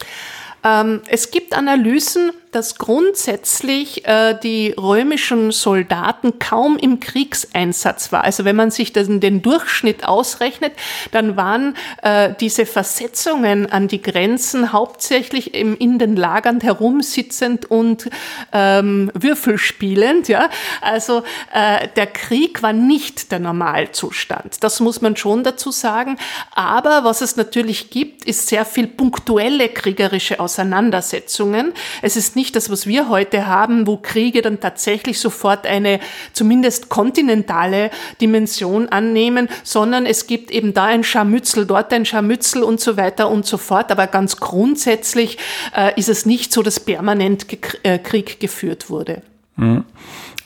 Ähm, 0.63 1.01
es 1.07 1.31
gibt 1.31 1.55
Analysen, 1.55 2.31
dass 2.51 2.75
grundsätzlich 2.75 4.05
äh, 4.05 4.37
die 4.41 4.75
römischen 4.77 5.51
Soldaten 5.51 6.37
kaum 6.37 6.77
im 6.77 6.99
Kriegseinsatz 6.99 8.11
waren. 8.11 8.25
Also 8.25 8.43
wenn 8.43 8.57
man 8.57 8.71
sich 8.71 8.91
das, 8.91 9.07
den 9.09 9.41
Durchschnitt 9.41 10.05
ausrechnet, 10.05 10.73
dann 11.11 11.37
waren 11.37 11.77
äh, 12.03 12.33
diese 12.39 12.65
Versetzungen 12.65 13.71
an 13.71 13.87
die 13.87 14.01
Grenzen 14.01 14.73
hauptsächlich 14.73 15.53
im, 15.53 15.77
in 15.77 15.97
den 15.97 16.17
Lagern 16.17 16.59
herumsitzend 16.59 17.71
und 17.71 18.09
ähm, 18.51 19.11
würfelspielend. 19.13 20.27
Ja? 20.27 20.49
Also 20.81 21.23
äh, 21.53 21.87
der 21.95 22.07
Krieg 22.07 22.61
war 22.61 22.73
nicht 22.73 23.31
der 23.31 23.39
Normalzustand. 23.39 24.61
Das 24.61 24.81
muss 24.81 25.01
man 25.01 25.15
schon 25.15 25.45
dazu 25.45 25.71
sagen. 25.71 26.17
Aber 26.53 27.05
was 27.05 27.21
es 27.21 27.37
natürlich 27.37 27.89
gibt, 27.89 28.25
ist 28.25 28.47
sehr 28.47 28.65
viel 28.65 28.87
punktuelle 28.87 29.69
kriegerische 29.69 30.41
Auseinandersetzungen. 30.41 31.73
Es 32.01 32.17
ist 32.17 32.35
nicht 32.35 32.40
das, 32.51 32.69
was 32.69 32.87
wir 32.87 33.09
heute 33.09 33.47
haben, 33.47 33.87
wo 33.87 33.97
Kriege 33.97 34.41
dann 34.41 34.59
tatsächlich 34.59 35.19
sofort 35.19 35.67
eine 35.67 35.99
zumindest 36.33 36.89
kontinentale 36.89 37.91
Dimension 38.21 38.89
annehmen, 38.89 39.49
sondern 39.63 40.05
es 40.05 40.27
gibt 40.27 40.49
eben 40.49 40.73
da 40.73 40.85
ein 40.85 41.03
Scharmützel, 41.03 41.65
dort 41.65 41.93
ein 41.93 42.05
Scharmützel 42.05 42.63
und 42.63 42.79
so 42.79 42.97
weiter 42.97 43.29
und 43.29 43.45
so 43.45 43.57
fort. 43.57 43.91
Aber 43.91 44.07
ganz 44.07 44.37
grundsätzlich 44.37 45.37
äh, 45.75 45.97
ist 45.99 46.09
es 46.09 46.25
nicht 46.25 46.51
so, 46.53 46.63
dass 46.63 46.79
permanent 46.79 47.45
äh, 47.83 47.99
Krieg 47.99 48.39
geführt 48.39 48.89
wurde. 48.89 49.21
Mhm. 49.57 49.83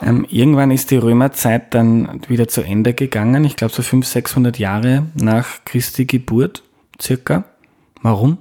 Ähm, 0.02 0.26
irgendwann 0.30 0.72
ist 0.72 0.92
die 0.92 0.98
Römerzeit 0.98 1.74
dann 1.74 2.22
wieder 2.28 2.48
zu 2.48 2.62
Ende 2.62 2.94
gegangen. 2.94 3.46
Ich 3.46 3.56
glaube 3.56 3.74
so 3.74 3.82
500, 3.82 4.12
600 4.12 4.60
Jahre 4.60 5.06
nach 5.16 5.64
Christi 5.64 6.06
Geburt 6.06 6.64
circa. 7.02 7.46
Warum? 8.02 8.38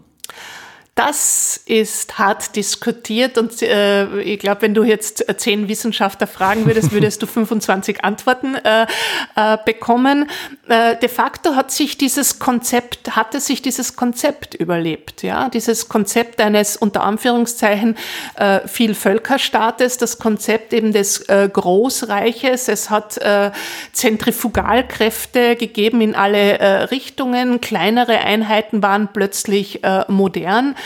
Das 0.94 1.60
ist 1.66 2.18
hart 2.20 2.54
diskutiert 2.54 3.36
und 3.36 3.60
äh, 3.62 4.20
ich 4.20 4.38
glaube, 4.38 4.62
wenn 4.62 4.74
du 4.74 4.84
jetzt 4.84 5.24
zehn 5.38 5.66
Wissenschaftler 5.66 6.28
fragen 6.28 6.66
würdest, 6.66 6.92
würdest 6.92 7.20
du 7.20 7.26
25 7.26 8.04
Antworten 8.04 8.54
äh, 8.54 8.86
äh, 9.34 9.58
bekommen. 9.64 10.30
Äh, 10.68 10.96
de 10.96 11.08
facto 11.08 11.56
hat 11.56 11.72
sich 11.72 11.98
dieses 11.98 12.38
Konzept, 12.38 13.16
hatte 13.16 13.40
sich 13.40 13.60
dieses 13.60 13.96
Konzept 13.96 14.54
überlebt, 14.54 15.24
ja, 15.24 15.48
dieses 15.48 15.88
Konzept 15.88 16.40
eines 16.40 16.76
unter 16.76 17.02
Anführungszeichen 17.02 17.96
äh, 18.36 18.60
Vielvölkerstaates, 18.68 19.98
das 19.98 20.20
Konzept 20.20 20.72
eben 20.72 20.92
des 20.92 21.22
äh, 21.22 21.48
Großreiches. 21.52 22.68
Es 22.68 22.90
hat 22.90 23.18
äh, 23.18 23.50
Zentrifugalkräfte 23.92 25.56
gegeben 25.56 26.00
in 26.02 26.14
alle 26.14 26.60
äh, 26.60 26.66
Richtungen. 26.84 27.60
Kleinere 27.60 28.18
Einheiten 28.18 28.80
waren 28.80 29.08
plötzlich 29.12 29.82
äh, 29.82 30.04
modern. 30.06 30.76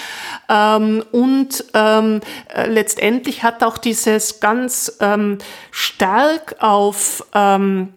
Ähm, 0.48 1.04
und 1.12 1.64
ähm, 1.74 2.20
äh, 2.54 2.68
letztendlich 2.68 3.42
hat 3.42 3.62
auch 3.62 3.78
dieses 3.78 4.40
ganz 4.40 4.96
ähm, 5.00 5.38
stark 5.70 6.56
auf 6.60 7.24
ähm, 7.34 7.92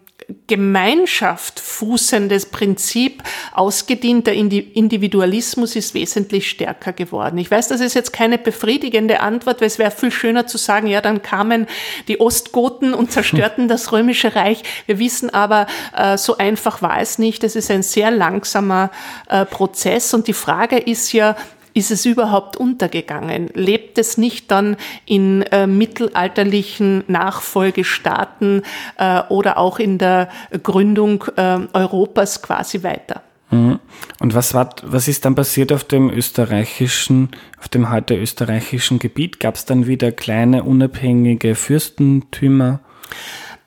Gemeinschaft 0.46 1.60
fußendes 1.60 2.46
Prinzip 2.46 3.22
ausgedient. 3.52 4.26
Der 4.26 4.34
Individualismus 4.34 5.76
ist 5.76 5.94
wesentlich 5.94 6.48
stärker 6.48 6.92
geworden. 6.92 7.38
Ich 7.38 7.50
weiß, 7.50 7.68
das 7.68 7.80
ist 7.80 7.94
jetzt 7.94 8.12
keine 8.12 8.38
befriedigende 8.38 9.20
Antwort, 9.20 9.60
weil 9.60 9.68
es 9.68 9.78
wäre 9.78 9.90
viel 9.90 10.10
schöner 10.10 10.46
zu 10.46 10.58
sagen, 10.58 10.86
ja, 10.86 11.00
dann 11.00 11.22
kamen 11.22 11.66
die 12.08 12.20
Ostgoten 12.20 12.94
und 12.94 13.12
zerstörten 13.12 13.68
das 13.68 13.92
römische 13.92 14.34
Reich. 14.34 14.62
Wir 14.86 14.98
wissen 14.98 15.30
aber, 15.30 15.66
äh, 15.96 16.16
so 16.16 16.38
einfach 16.38 16.82
war 16.82 17.00
es 17.00 17.18
nicht. 17.18 17.44
Es 17.44 17.56
ist 17.56 17.70
ein 17.70 17.82
sehr 17.82 18.10
langsamer 18.10 18.90
äh, 19.28 19.44
Prozess 19.44 20.14
und 20.14 20.28
die 20.28 20.32
Frage 20.32 20.78
ist 20.78 21.12
ja, 21.12 21.36
ist 21.74 21.90
es 21.90 22.06
überhaupt 22.06 22.56
untergegangen? 22.56 23.48
Lebt 23.54 23.98
es 23.98 24.18
nicht 24.18 24.50
dann 24.50 24.76
in 25.06 25.42
äh, 25.42 25.66
mittelalterlichen 25.66 27.04
Nachfolgestaaten 27.06 28.62
äh, 28.98 29.22
oder 29.28 29.58
auch 29.58 29.78
in 29.78 29.98
der 29.98 30.28
Gründung 30.62 31.24
äh, 31.36 31.58
Europas 31.72 32.42
quasi 32.42 32.82
weiter? 32.82 33.22
Mhm. 33.50 33.78
Und 34.18 34.34
was, 34.34 34.54
war, 34.54 34.70
was 34.82 35.08
ist 35.08 35.24
dann 35.24 35.34
passiert 35.34 35.72
auf 35.72 35.84
dem 35.84 36.10
österreichischen, 36.10 37.30
auf 37.60 37.68
dem 37.68 37.90
heute 37.90 38.16
österreichischen 38.16 38.98
Gebiet? 38.98 39.40
Gab 39.40 39.56
es 39.56 39.66
dann 39.66 39.86
wieder 39.86 40.10
kleine 40.10 40.64
unabhängige 40.64 41.54
Fürstentümer? 41.54 42.80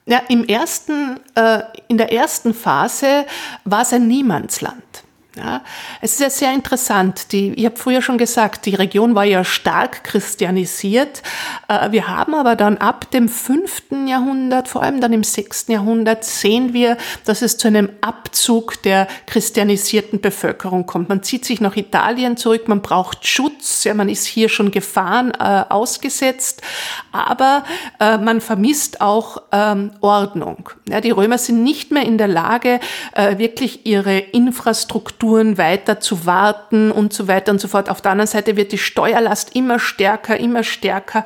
Ja, 0.08 0.22
im 0.30 0.46
ersten, 0.46 1.20
äh, 1.36 1.62
in 1.88 1.98
der 1.98 2.12
ersten 2.12 2.54
Phase 2.54 3.26
war 3.64 3.82
es 3.82 3.94
ein 3.94 4.08
Niemandsland. 4.08 5.05
Ja, 5.38 5.64
es 6.00 6.14
ist 6.14 6.22
ja 6.22 6.30
sehr 6.30 6.54
interessant. 6.54 7.34
Die, 7.34 7.52
ich 7.54 7.66
habe 7.66 7.76
früher 7.76 8.02
schon 8.02 8.18
gesagt, 8.18 8.66
die 8.66 8.76
Region 8.76 9.16
war 9.16 9.26
ja 9.26 9.44
stark 9.44 10.06
christianisiert. 10.06 11.24
Äh, 11.68 11.92
wir 11.92 12.08
haben 12.08 12.34
aber 12.36 12.56
dann 12.56 12.78
ab 12.78 13.12
dem 13.12 13.28
fünften 13.28 14.08
Jahrhundert, 14.08 14.70
vor 14.70 14.82
allem 14.82 15.02
dann 15.02 15.12
im 15.12 15.26
sechsten 15.26 15.74
Jahrhundert, 15.74 16.24
sehen 16.24 16.72
wir, 16.72 16.98
dass 17.26 17.42
es 17.42 17.58
zu 17.58 17.68
einem 17.68 17.90
Abzug 18.00 18.82
der 18.84 19.10
christianisierten 19.28 20.22
Bevölkerung 20.22 20.86
kommt. 20.86 21.10
Man 21.10 21.22
zieht 21.22 21.44
sich 21.44 21.60
nach 21.60 21.76
Italien 21.76 22.38
zurück, 22.38 22.70
man 22.70 22.82
braucht 22.82 23.28
Schutz, 23.28 23.84
ja, 23.84 23.94
man 23.94 24.08
ist 24.08 24.26
hier 24.26 24.48
schon 24.48 24.72
Gefahren 24.72 25.32
äh, 25.32 25.66
ausgesetzt, 25.68 26.62
aber 27.12 27.66
äh, 28.00 28.18
man 28.18 28.40
vermisst 28.40 29.02
auch 29.02 29.42
ähm, 29.52 29.92
Ordnung. 30.00 30.70
Ja, 30.88 31.02
die 31.02 31.12
Römer 31.12 31.38
sind 31.38 31.62
nicht 31.62 31.92
mehr 31.92 32.06
in 32.06 32.18
der 32.18 32.30
Lage, 32.30 32.80
äh, 33.14 33.38
wirklich 33.38 33.86
ihre 33.86 34.18
Infrastruktur 34.18 35.25
Strukturen 35.26 35.58
weiter 35.58 36.00
zu 36.00 36.28
warten 36.28 36.92
und 36.92 37.12
so 37.12 37.28
weiter 37.28 37.52
und 37.52 37.60
so 37.60 37.68
fort. 37.68 37.90
Auf 37.90 38.00
der 38.00 38.12
anderen 38.12 38.28
Seite 38.28 38.58
wird 38.58 38.72
die 38.72 38.78
Steuerlast 38.78 39.56
immer 39.56 39.80
stärker, 39.80 40.38
immer 40.38 40.64
stärker. 40.64 41.24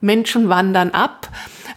Menschen 0.00 0.48
wandern 0.48 0.90
ab. 0.90 1.28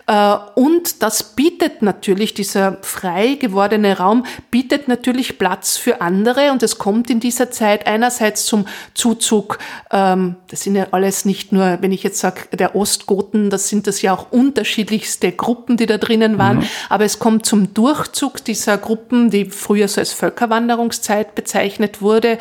Äh, 0.08 0.38
und 0.56 1.04
das 1.04 1.24
bietet 1.36 1.82
natürlich, 1.82 2.34
dieser 2.34 2.78
frei 2.82 3.36
gewordene 3.36 3.98
Raum 3.98 4.26
bietet 4.50 4.88
natürlich 4.88 5.38
Platz 5.38 5.78
für 5.78 6.02
andere 6.02 6.52
und 6.52 6.64
es 6.64 6.78
kommt 6.78 7.10
in 7.10 7.20
dieser 7.20 7.52
Zeit 7.52 7.88
einerseits 7.88 8.46
zum 8.46 8.66
Zuzug, 8.94 9.60
ähm, 9.92 10.36
das 10.50 10.62
sind 10.62 10.76
ja 10.76 10.88
alles 10.92 11.26
nicht 11.26 11.52
nur, 11.52 11.78
wenn 11.82 11.92
ich 11.92 12.04
jetzt 12.04 12.20
sage, 12.20 12.42
der 12.52 12.76
Ostgoten, 12.76 13.50
das 13.50 13.70
sind 13.70 13.88
das 13.88 14.02
ja 14.02 14.14
auch 14.14 14.32
unterschiedlichste 14.32 15.32
Gruppen, 15.32 15.78
die 15.78 15.86
da 15.86 15.98
drinnen 15.98 16.38
waren, 16.38 16.58
mhm. 16.58 16.66
aber 16.90 17.06
es 17.06 17.20
kommt 17.20 17.46
zum 17.46 17.74
Durchzug 17.74 18.44
dieser 18.44 18.78
Gruppen, 18.78 19.30
die 19.30 19.46
früher 19.46 19.88
so 19.88 20.02
als 20.02 20.14
Völkerwanderungszeit 20.14 21.36
bezeichnet 21.36 22.02
wurde, 22.02 22.38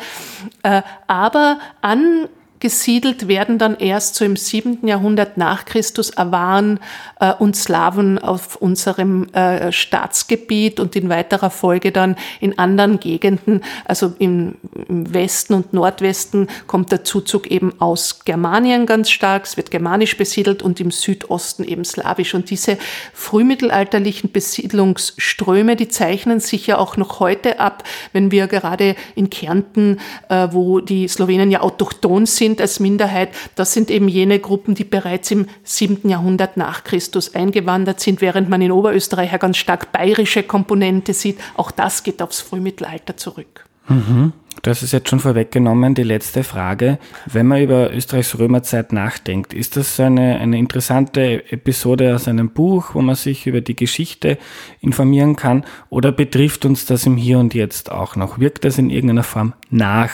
äh, 0.63 0.81
aber 1.07 1.59
an 1.81 2.27
angesiedelt 2.61 3.27
werden 3.27 3.57
dann 3.57 3.75
erst 3.75 4.13
so 4.13 4.23
im 4.23 4.35
siebten 4.35 4.87
Jahrhundert 4.87 5.35
nach 5.35 5.65
Christus 5.65 6.15
Awaren 6.15 6.79
äh, 7.19 7.33
und 7.33 7.55
Slawen 7.55 8.19
auf 8.19 8.55
unserem 8.55 9.27
äh, 9.33 9.71
Staatsgebiet 9.71 10.79
und 10.79 10.95
in 10.95 11.09
weiterer 11.09 11.49
Folge 11.49 11.91
dann 11.91 12.15
in 12.39 12.59
anderen 12.59 12.99
Gegenden, 12.99 13.61
also 13.85 14.13
im, 14.19 14.57
im 14.87 15.11
Westen 15.11 15.55
und 15.55 15.73
Nordwesten 15.73 16.49
kommt 16.67 16.91
der 16.91 17.03
Zuzug 17.03 17.47
eben 17.47 17.73
aus 17.81 18.25
Germanien 18.25 18.85
ganz 18.85 19.09
stark, 19.09 19.45
es 19.45 19.57
wird 19.57 19.71
germanisch 19.71 20.15
besiedelt 20.15 20.61
und 20.61 20.79
im 20.79 20.91
Südosten 20.91 21.63
eben 21.63 21.83
slawisch. 21.83 22.35
Und 22.35 22.51
diese 22.51 22.77
frühmittelalterlichen 23.13 24.31
Besiedlungsströme, 24.31 25.75
die 25.75 25.87
zeichnen 25.87 26.39
sich 26.39 26.67
ja 26.67 26.77
auch 26.77 26.95
noch 26.95 27.19
heute 27.19 27.59
ab, 27.59 27.83
wenn 28.13 28.29
wir 28.29 28.45
gerade 28.45 28.95
in 29.15 29.31
Kärnten, 29.31 29.99
äh, 30.29 30.49
wo 30.51 30.79
die 30.79 31.07
Slowenen 31.07 31.49
ja 31.49 31.61
autochton 31.61 32.27
sind 32.27 32.50
als 32.59 32.79
Minderheit, 32.79 33.29
das 33.55 33.73
sind 33.73 33.89
eben 33.91 34.07
jene 34.07 34.39
Gruppen, 34.39 34.75
die 34.75 34.83
bereits 34.83 35.31
im 35.31 35.45
siebten 35.63 36.09
Jahrhundert 36.09 36.57
nach 36.57 36.83
Christus 36.83 37.35
eingewandert 37.35 37.99
sind, 37.99 38.19
während 38.19 38.49
man 38.49 38.61
in 38.61 38.71
Oberösterreich 38.71 39.31
ja 39.31 39.37
ganz 39.37 39.57
stark 39.57 39.91
bayerische 39.91 40.43
Komponente 40.43 41.13
sieht. 41.13 41.39
Auch 41.55 41.71
das 41.71 42.03
geht 42.03 42.21
aufs 42.21 42.41
Frühmittelalter 42.41 43.15
zurück. 43.15 43.65
Mhm. 43.87 44.33
Das 44.61 44.83
ist 44.83 44.91
jetzt 44.91 45.09
schon 45.09 45.19
vorweggenommen, 45.19 45.95
die 45.95 46.03
letzte 46.03 46.43
Frage. 46.43 46.99
Wenn 47.25 47.47
man 47.47 47.63
über 47.63 47.91
Österreichs 47.93 48.37
Römerzeit 48.37 48.93
nachdenkt, 48.93 49.53
ist 49.53 49.75
das 49.75 49.99
eine, 49.99 50.39
eine 50.39 50.57
interessante 50.59 51.51
Episode 51.51 52.13
aus 52.13 52.27
einem 52.27 52.51
Buch, 52.51 52.93
wo 52.93 53.01
man 53.01 53.15
sich 53.15 53.47
über 53.47 53.61
die 53.61 53.75
Geschichte 53.75 54.37
informieren 54.79 55.35
kann? 55.35 55.65
Oder 55.89 56.11
betrifft 56.11 56.65
uns 56.65 56.85
das 56.85 57.05
im 57.05 57.17
Hier 57.17 57.39
und 57.39 57.53
Jetzt 57.53 57.91
auch 57.91 58.15
noch? 58.15 58.39
Wirkt 58.39 58.63
das 58.63 58.77
in 58.77 58.89
irgendeiner 58.89 59.23
Form 59.23 59.53
nach, 59.69 60.11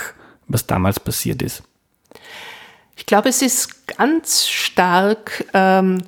was 0.47 0.65
damals 0.65 0.99
passiert 0.99 1.41
ist? 1.41 1.63
Ich 2.97 3.05
glaube, 3.05 3.29
es 3.29 3.41
ist 3.41 3.87
ganz 3.97 4.47
stark 4.47 5.45
ähm, 5.53 5.99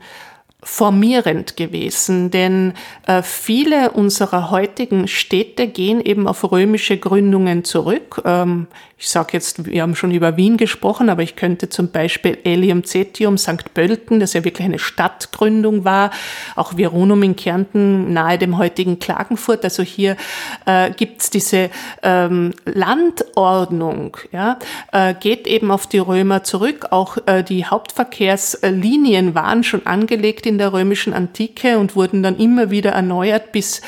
formierend 0.61 1.55
gewesen, 1.55 2.31
denn 2.31 2.73
äh, 3.07 3.21
viele 3.21 3.91
unserer 3.91 4.51
heutigen 4.51 5.07
Städte 5.07 5.67
gehen 5.67 6.01
eben 6.01 6.27
auf 6.27 6.51
römische 6.51 6.97
Gründungen 6.97 7.63
zurück. 7.63 8.21
Ähm, 8.25 8.67
ich 8.99 9.07
sage 9.07 9.29
jetzt, 9.31 9.65
wir 9.65 9.81
haben 9.81 9.95
schon 9.95 10.11
über 10.11 10.35
Wien 10.35 10.57
gesprochen, 10.57 11.09
aber 11.09 11.23
ich 11.23 11.37
könnte 11.37 11.69
zum 11.69 11.89
Beispiel 11.89 12.37
Elium 12.43 12.83
Cetium, 12.83 13.37
St. 13.37 13.73
Pölten, 13.73 14.19
das 14.19 14.33
ja 14.33 14.43
wirklich 14.43 14.65
eine 14.65 14.77
Stadtgründung 14.77 15.85
war, 15.85 16.11
auch 16.57 16.75
Virunum 16.75 17.23
in 17.23 17.37
Kärnten 17.37 18.11
nahe 18.11 18.37
dem 18.37 18.57
heutigen 18.57 18.99
Klagenfurt. 18.99 19.63
Also 19.63 19.83
hier 19.83 20.17
äh, 20.65 20.91
gibt's 20.91 21.29
diese 21.29 21.69
ähm, 22.03 22.53
Landordnung, 22.65 24.17
ja, 24.33 24.59
äh, 24.91 25.13
geht 25.13 25.47
eben 25.47 25.71
auf 25.71 25.87
die 25.87 25.99
Römer 25.99 26.43
zurück. 26.43 26.87
Auch 26.91 27.17
äh, 27.25 27.41
die 27.41 27.65
Hauptverkehrslinien 27.65 29.33
waren 29.33 29.63
schon 29.63 29.87
angelegt 29.87 30.45
in 30.45 30.57
der 30.57 30.73
römischen 30.73 31.13
Antike 31.13 31.79
und 31.79 31.95
wurden 31.95 32.21
dann 32.21 32.37
immer 32.37 32.69
wieder 32.69 32.91
erneuert 32.91 33.53
bis 33.53 33.79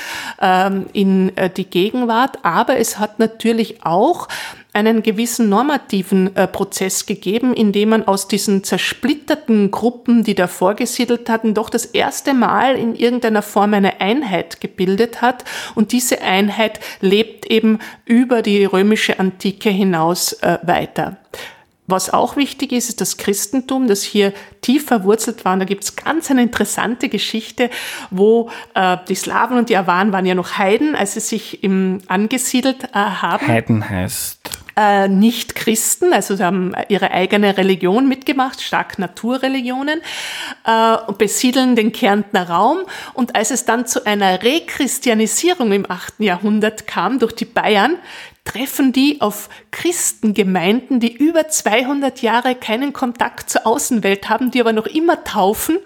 ähm, 0.41 0.85
in 0.93 1.35
äh, 1.35 1.49
die 1.49 1.65
Gegenwart. 1.65 2.39
Aber 2.43 2.77
es 2.77 2.97
hat 2.97 3.19
natürlich 3.19 3.83
auch 3.83 4.29
einen 4.73 5.03
gewissen 5.03 5.49
normativen 5.49 6.35
äh, 6.35 6.47
Prozess 6.47 7.05
gegeben, 7.05 7.53
indem 7.53 7.89
man 7.89 8.07
aus 8.07 8.27
diesen 8.27 8.63
zersplitterten 8.63 9.69
Gruppen, 9.69 10.23
die 10.23 10.35
da 10.35 10.47
vorgesiedelt 10.47 11.29
hatten, 11.29 11.53
doch 11.53 11.69
das 11.69 11.85
erste 11.85 12.33
Mal 12.33 12.75
in 12.75 12.95
irgendeiner 12.95 13.41
Form 13.41 13.73
eine 13.73 13.99
Einheit 13.99 14.61
gebildet 14.61 15.21
hat. 15.21 15.43
Und 15.75 15.91
diese 15.91 16.21
Einheit 16.21 16.79
lebt 17.01 17.45
eben 17.47 17.79
über 18.05 18.41
die 18.41 18.63
römische 18.63 19.19
Antike 19.19 19.69
hinaus 19.69 20.33
äh, 20.33 20.59
weiter. 20.61 21.17
Was 21.91 22.09
auch 22.09 22.37
wichtig 22.37 22.71
ist, 22.71 22.87
ist 22.87 23.01
das 23.01 23.17
Christentum, 23.17 23.87
das 23.87 24.01
hier 24.03 24.31
tief 24.61 24.85
verwurzelt 24.85 25.43
war. 25.43 25.53
Und 25.53 25.59
da 25.59 25.65
gibt 25.65 25.83
es 25.83 25.97
ganz 25.97 26.31
eine 26.31 26.41
interessante 26.41 27.09
Geschichte, 27.09 27.69
wo 28.09 28.49
äh, 28.75 28.95
die 29.09 29.15
Slawen 29.15 29.57
und 29.57 29.67
die 29.67 29.75
Awaren 29.75 30.13
waren 30.13 30.25
ja 30.25 30.33
noch 30.33 30.57
Heiden, 30.57 30.95
als 30.95 31.15
sie 31.15 31.19
sich 31.19 31.63
im, 31.63 31.99
angesiedelt 32.07 32.85
äh, 32.85 32.97
haben. 32.97 33.45
Heiden 33.45 33.89
heißt 33.89 34.40
äh, 34.77 35.07
Nicht-Christen, 35.07 36.13
also 36.13 36.35
sie 36.35 36.43
haben 36.43 36.73
ihre 36.89 37.11
eigene 37.11 37.57
Religion 37.57 38.07
mitgemacht, 38.07 38.61
stark 38.61 38.99
Naturreligionen, 38.99 40.01
äh, 40.65 40.97
besiedeln 41.17 41.75
den 41.75 41.91
Kärntner 41.91 42.49
Raum. 42.49 42.79
Und 43.13 43.35
als 43.35 43.51
es 43.51 43.65
dann 43.65 43.85
zu 43.85 44.05
einer 44.05 44.43
Rechristianisierung 44.43 45.71
im 45.71 45.89
8. 45.89 46.19
Jahrhundert 46.19 46.87
kam 46.87 47.19
durch 47.19 47.33
die 47.33 47.45
Bayern, 47.45 47.97
treffen 48.43 48.91
die 48.91 49.21
auf 49.21 49.49
Christengemeinden, 49.69 50.99
die 50.99 51.13
über 51.15 51.47
200 51.47 52.21
Jahre 52.21 52.55
keinen 52.55 52.91
Kontakt 52.91 53.51
zur 53.51 53.67
Außenwelt 53.67 54.29
haben, 54.29 54.49
die 54.49 54.59
aber 54.59 54.73
noch 54.73 54.87
immer 54.87 55.23
taufen, 55.23 55.77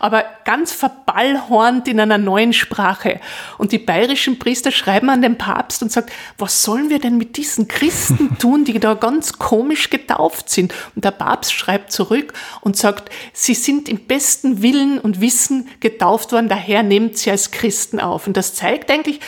aber 0.00 0.24
ganz 0.44 0.72
verballhornt 0.72 1.86
in 1.86 2.00
einer 2.00 2.18
neuen 2.18 2.52
Sprache. 2.52 3.20
Und 3.58 3.70
die 3.70 3.78
bayerischen 3.78 4.40
Priester 4.40 4.72
schreiben 4.72 5.08
an 5.08 5.22
den 5.22 5.38
Papst 5.38 5.82
und 5.82 5.92
sagen, 5.92 6.08
was 6.36 6.62
sollen 6.62 6.90
wir 6.90 6.98
denn 6.98 7.16
mit 7.16 7.36
diesen 7.36 7.68
Christen 7.68 8.36
tun, 8.38 8.64
die 8.64 8.80
da 8.80 8.94
ganz 8.94 9.38
komisch 9.38 9.88
getauft 9.88 10.50
sind? 10.50 10.74
Und 10.96 11.04
der 11.04 11.12
Papst 11.12 11.52
schreibt 11.52 11.92
zurück 11.92 12.34
und 12.60 12.76
sagt, 12.76 13.10
sie 13.32 13.54
sind 13.54 13.88
im 13.88 14.00
besten 14.06 14.62
Willen 14.62 14.98
und 14.98 15.20
Wissen 15.20 15.68
getauft 15.78 16.32
worden, 16.32 16.48
daher 16.48 16.82
nehmt 16.82 17.18
sie 17.18 17.30
als 17.30 17.52
Christen 17.52 18.00
auf. 18.00 18.26
Und 18.26 18.36
das 18.36 18.54
zeigt 18.54 18.90
eigentlich, 18.90 19.20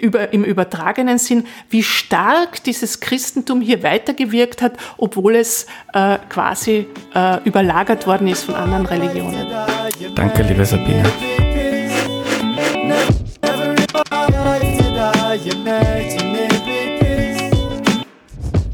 über, 0.00 0.32
im 0.32 0.44
übertragenen 0.44 1.18
Sinn, 1.18 1.46
wie 1.70 1.82
stark 1.82 2.62
dieses 2.64 3.00
Christentum 3.00 3.60
hier 3.60 3.82
weitergewirkt 3.82 4.62
hat, 4.62 4.72
obwohl 4.96 5.36
es 5.36 5.66
äh, 5.92 6.18
quasi 6.28 6.86
äh, 7.14 7.42
überlagert 7.44 8.06
worden 8.06 8.28
ist 8.28 8.44
von 8.44 8.54
anderen 8.54 8.86
Religionen. 8.86 9.46
Danke, 10.14 10.42
liebe 10.42 10.64
Sabine. 10.64 11.04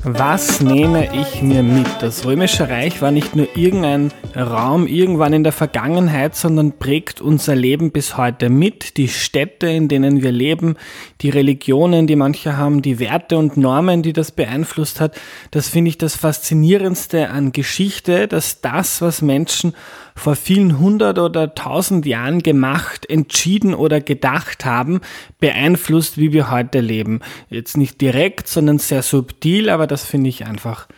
Was 0.06 0.60
nehme 0.60 1.08
ich 1.18 1.40
mir 1.40 1.62
mit? 1.62 1.86
Das 2.00 2.26
Römische 2.26 2.68
Reich 2.68 3.00
war 3.00 3.10
nicht 3.10 3.34
nur 3.34 3.48
irgendein 3.56 4.12
Raum 4.36 4.86
irgendwann 4.86 5.32
in 5.32 5.44
der 5.44 5.52
Vergangenheit, 5.52 6.36
sondern 6.36 6.78
prägt 6.78 7.22
unser 7.22 7.54
Leben 7.54 7.90
bis 7.90 8.18
heute 8.18 8.50
mit. 8.50 8.98
Die 8.98 9.08
Städte, 9.08 9.66
in 9.66 9.88
denen 9.88 10.22
wir 10.22 10.30
leben, 10.30 10.76
die 11.22 11.30
Religionen, 11.30 12.06
die 12.06 12.16
manche 12.16 12.58
haben, 12.58 12.82
die 12.82 12.98
Werte 12.98 13.38
und 13.38 13.56
Normen, 13.56 14.02
die 14.02 14.12
das 14.12 14.30
beeinflusst 14.30 15.00
hat. 15.00 15.18
Das 15.52 15.70
finde 15.70 15.88
ich 15.88 15.96
das 15.96 16.16
Faszinierendste 16.16 17.30
an 17.30 17.52
Geschichte, 17.52 18.28
dass 18.28 18.60
das, 18.60 19.00
was 19.00 19.22
Menschen 19.22 19.72
vor 20.16 20.36
vielen 20.36 20.78
hundert 20.78 21.18
oder 21.18 21.54
tausend 21.54 22.06
Jahren 22.06 22.42
gemacht, 22.42 23.08
entschieden 23.10 23.74
oder 23.74 24.00
gedacht 24.00 24.64
haben, 24.64 25.00
beeinflusst, 25.40 26.18
wie 26.18 26.32
wir 26.32 26.50
heute 26.50 26.80
leben. 26.80 27.20
Jetzt 27.50 27.76
nicht 27.76 28.00
direkt, 28.00 28.46
sondern 28.46 28.78
sehr 28.78 29.02
subtil, 29.02 29.68
aber 29.70 29.88
das 29.94 30.04
finde 30.04 30.28
ich 30.28 30.44
einfach 30.44 30.88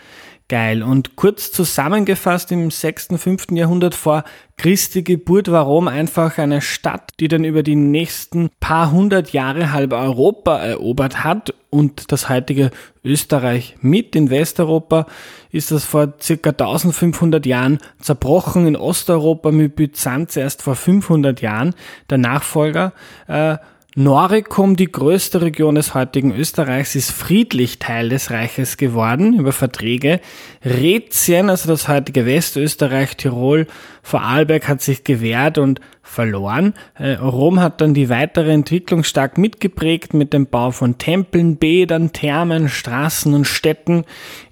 geil. 0.49 0.83
Und 0.83 1.17
kurz 1.17 1.53
zusammengefasst, 1.53 2.51
im 2.51 2.71
6., 2.71 3.09
5. 3.19 3.49
Jahrhundert 3.51 3.95
vor 3.95 4.25
Christi 4.57 5.03
Geburt 5.03 5.51
war 5.51 5.65
Rom 5.65 5.87
einfach 5.87 6.39
eine 6.39 6.63
Stadt, 6.63 7.11
die 7.21 7.29
dann 7.29 7.45
über 7.45 7.63
die 7.63 7.77
nächsten 7.77 8.49
paar 8.59 8.91
hundert 8.91 9.35
Jahre 9.35 9.73
halb 9.73 9.93
Europa 9.93 10.57
erobert 10.57 11.25
hat 11.25 11.53
und 11.69 12.11
das 12.11 12.31
heutige 12.31 12.71
Österreich 13.05 13.77
mit. 13.83 14.17
In 14.17 14.31
Westeuropa 14.31 15.07
ist 15.51 15.73
das 15.73 15.85
vor 15.85 16.15
circa 16.23 16.51
1500 16.51 17.45
Jahren 17.45 17.79
zerbrochen, 18.01 18.67
in 18.67 18.77
Osteuropa 18.77 19.51
mit 19.51 19.77
Byzanz 19.77 20.37
erst 20.37 20.63
vor 20.63 20.75
500 20.75 21.43
Jahren. 21.43 21.75
Der 22.09 22.17
Nachfolger 22.17 22.95
äh, 23.27 23.59
Noricum, 23.99 24.77
die 24.77 24.93
größte 24.93 25.41
Region 25.41 25.77
des 25.77 25.95
heutigen 25.95 26.31
Österreichs, 26.31 26.95
ist 26.95 27.13
friedlich 27.13 27.79
Teil 27.79 28.11
des 28.11 28.31
Reiches 28.31 28.77
geworden 28.77 29.33
über 29.33 29.53
Verträge. 29.53 30.21
Rätien, 30.63 31.49
also 31.49 31.67
das 31.67 31.89
heutige 31.89 32.27
Westösterreich, 32.27 33.17
Tirol, 33.17 33.67
Vorarlberg 34.03 34.69
hat 34.69 34.83
sich 34.83 35.03
gewehrt 35.03 35.57
und 35.57 35.81
verloren. 36.03 36.75
Äh, 36.99 37.15
Rom 37.15 37.59
hat 37.59 37.81
dann 37.81 37.95
die 37.95 38.11
weitere 38.11 38.53
Entwicklung 38.53 39.03
stark 39.03 39.39
mitgeprägt 39.39 40.13
mit 40.13 40.35
dem 40.35 40.47
Bau 40.47 40.73
von 40.73 40.99
Tempeln, 40.99 41.57
Bädern, 41.57 42.13
Thermen, 42.13 42.69
Straßen 42.69 43.33
und 43.33 43.47
Städten, 43.47 44.05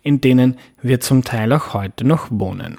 in 0.02 0.22
denen 0.22 0.56
wir 0.80 1.00
zum 1.00 1.22
Teil 1.22 1.52
auch 1.52 1.74
heute 1.74 2.06
noch 2.06 2.28
wohnen. 2.30 2.78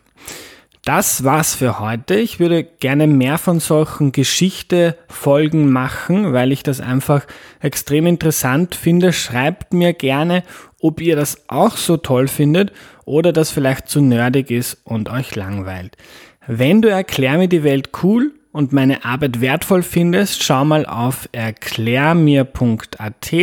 Das 0.86 1.24
war's 1.24 1.56
für 1.56 1.80
heute. 1.80 2.14
Ich 2.14 2.40
würde 2.40 2.64
gerne 2.64 3.08
mehr 3.08 3.40
von 3.40 3.60
solchen 3.60 4.12
Geschichte-Folgen 4.12 5.72
machen, 5.72 6.32
weil 6.32 6.52
ich 6.52 6.62
das 6.62 6.80
einfach 6.80 7.26
extrem 7.60 8.06
interessant 8.06 8.76
finde. 8.76 9.12
Schreibt 9.12 9.74
mir 9.74 9.94
gerne, 9.94 10.44
ob 10.80 11.02
ihr 11.02 11.16
das 11.16 11.50
auch 11.50 11.78
so 11.78 11.98
toll 11.98 12.28
findet 12.28 12.72
oder 13.04 13.34
das 13.34 13.50
vielleicht 13.50 13.90
zu 13.90 14.00
nerdig 14.00 14.52
ist 14.52 14.78
und 14.84 15.10
euch 15.10 15.34
langweilt. 15.34 15.98
Wenn 16.46 16.84
du 16.84 16.90
Erklär 16.90 17.40
mir 17.40 17.48
die 17.48 17.64
Welt 17.64 17.90
cool 18.04 18.34
und 18.52 18.72
meine 18.72 19.06
Arbeit 19.06 19.42
wertvoll 19.42 19.82
findest, 19.82 20.44
schau 20.44 20.66
mal 20.66 20.86
auf 20.86 21.28
erklärmir.at. 21.32 23.34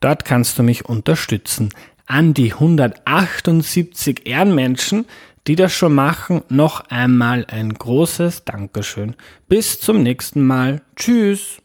Dort 0.00 0.26
kannst 0.26 0.58
du 0.58 0.62
mich 0.62 0.84
unterstützen. 0.84 1.70
an 2.06 2.34
die 2.34 2.52
178 2.52 4.26
Ehrenmenschen, 4.26 5.06
die 5.46 5.56
das 5.56 5.72
schon 5.72 5.94
machen, 5.94 6.42
noch 6.48 6.80
einmal 6.88 7.46
ein 7.48 7.72
großes 7.72 8.44
Dankeschön. 8.44 9.14
Bis 9.48 9.80
zum 9.80 10.02
nächsten 10.02 10.46
Mal. 10.46 10.82
Tschüss. 10.96 11.62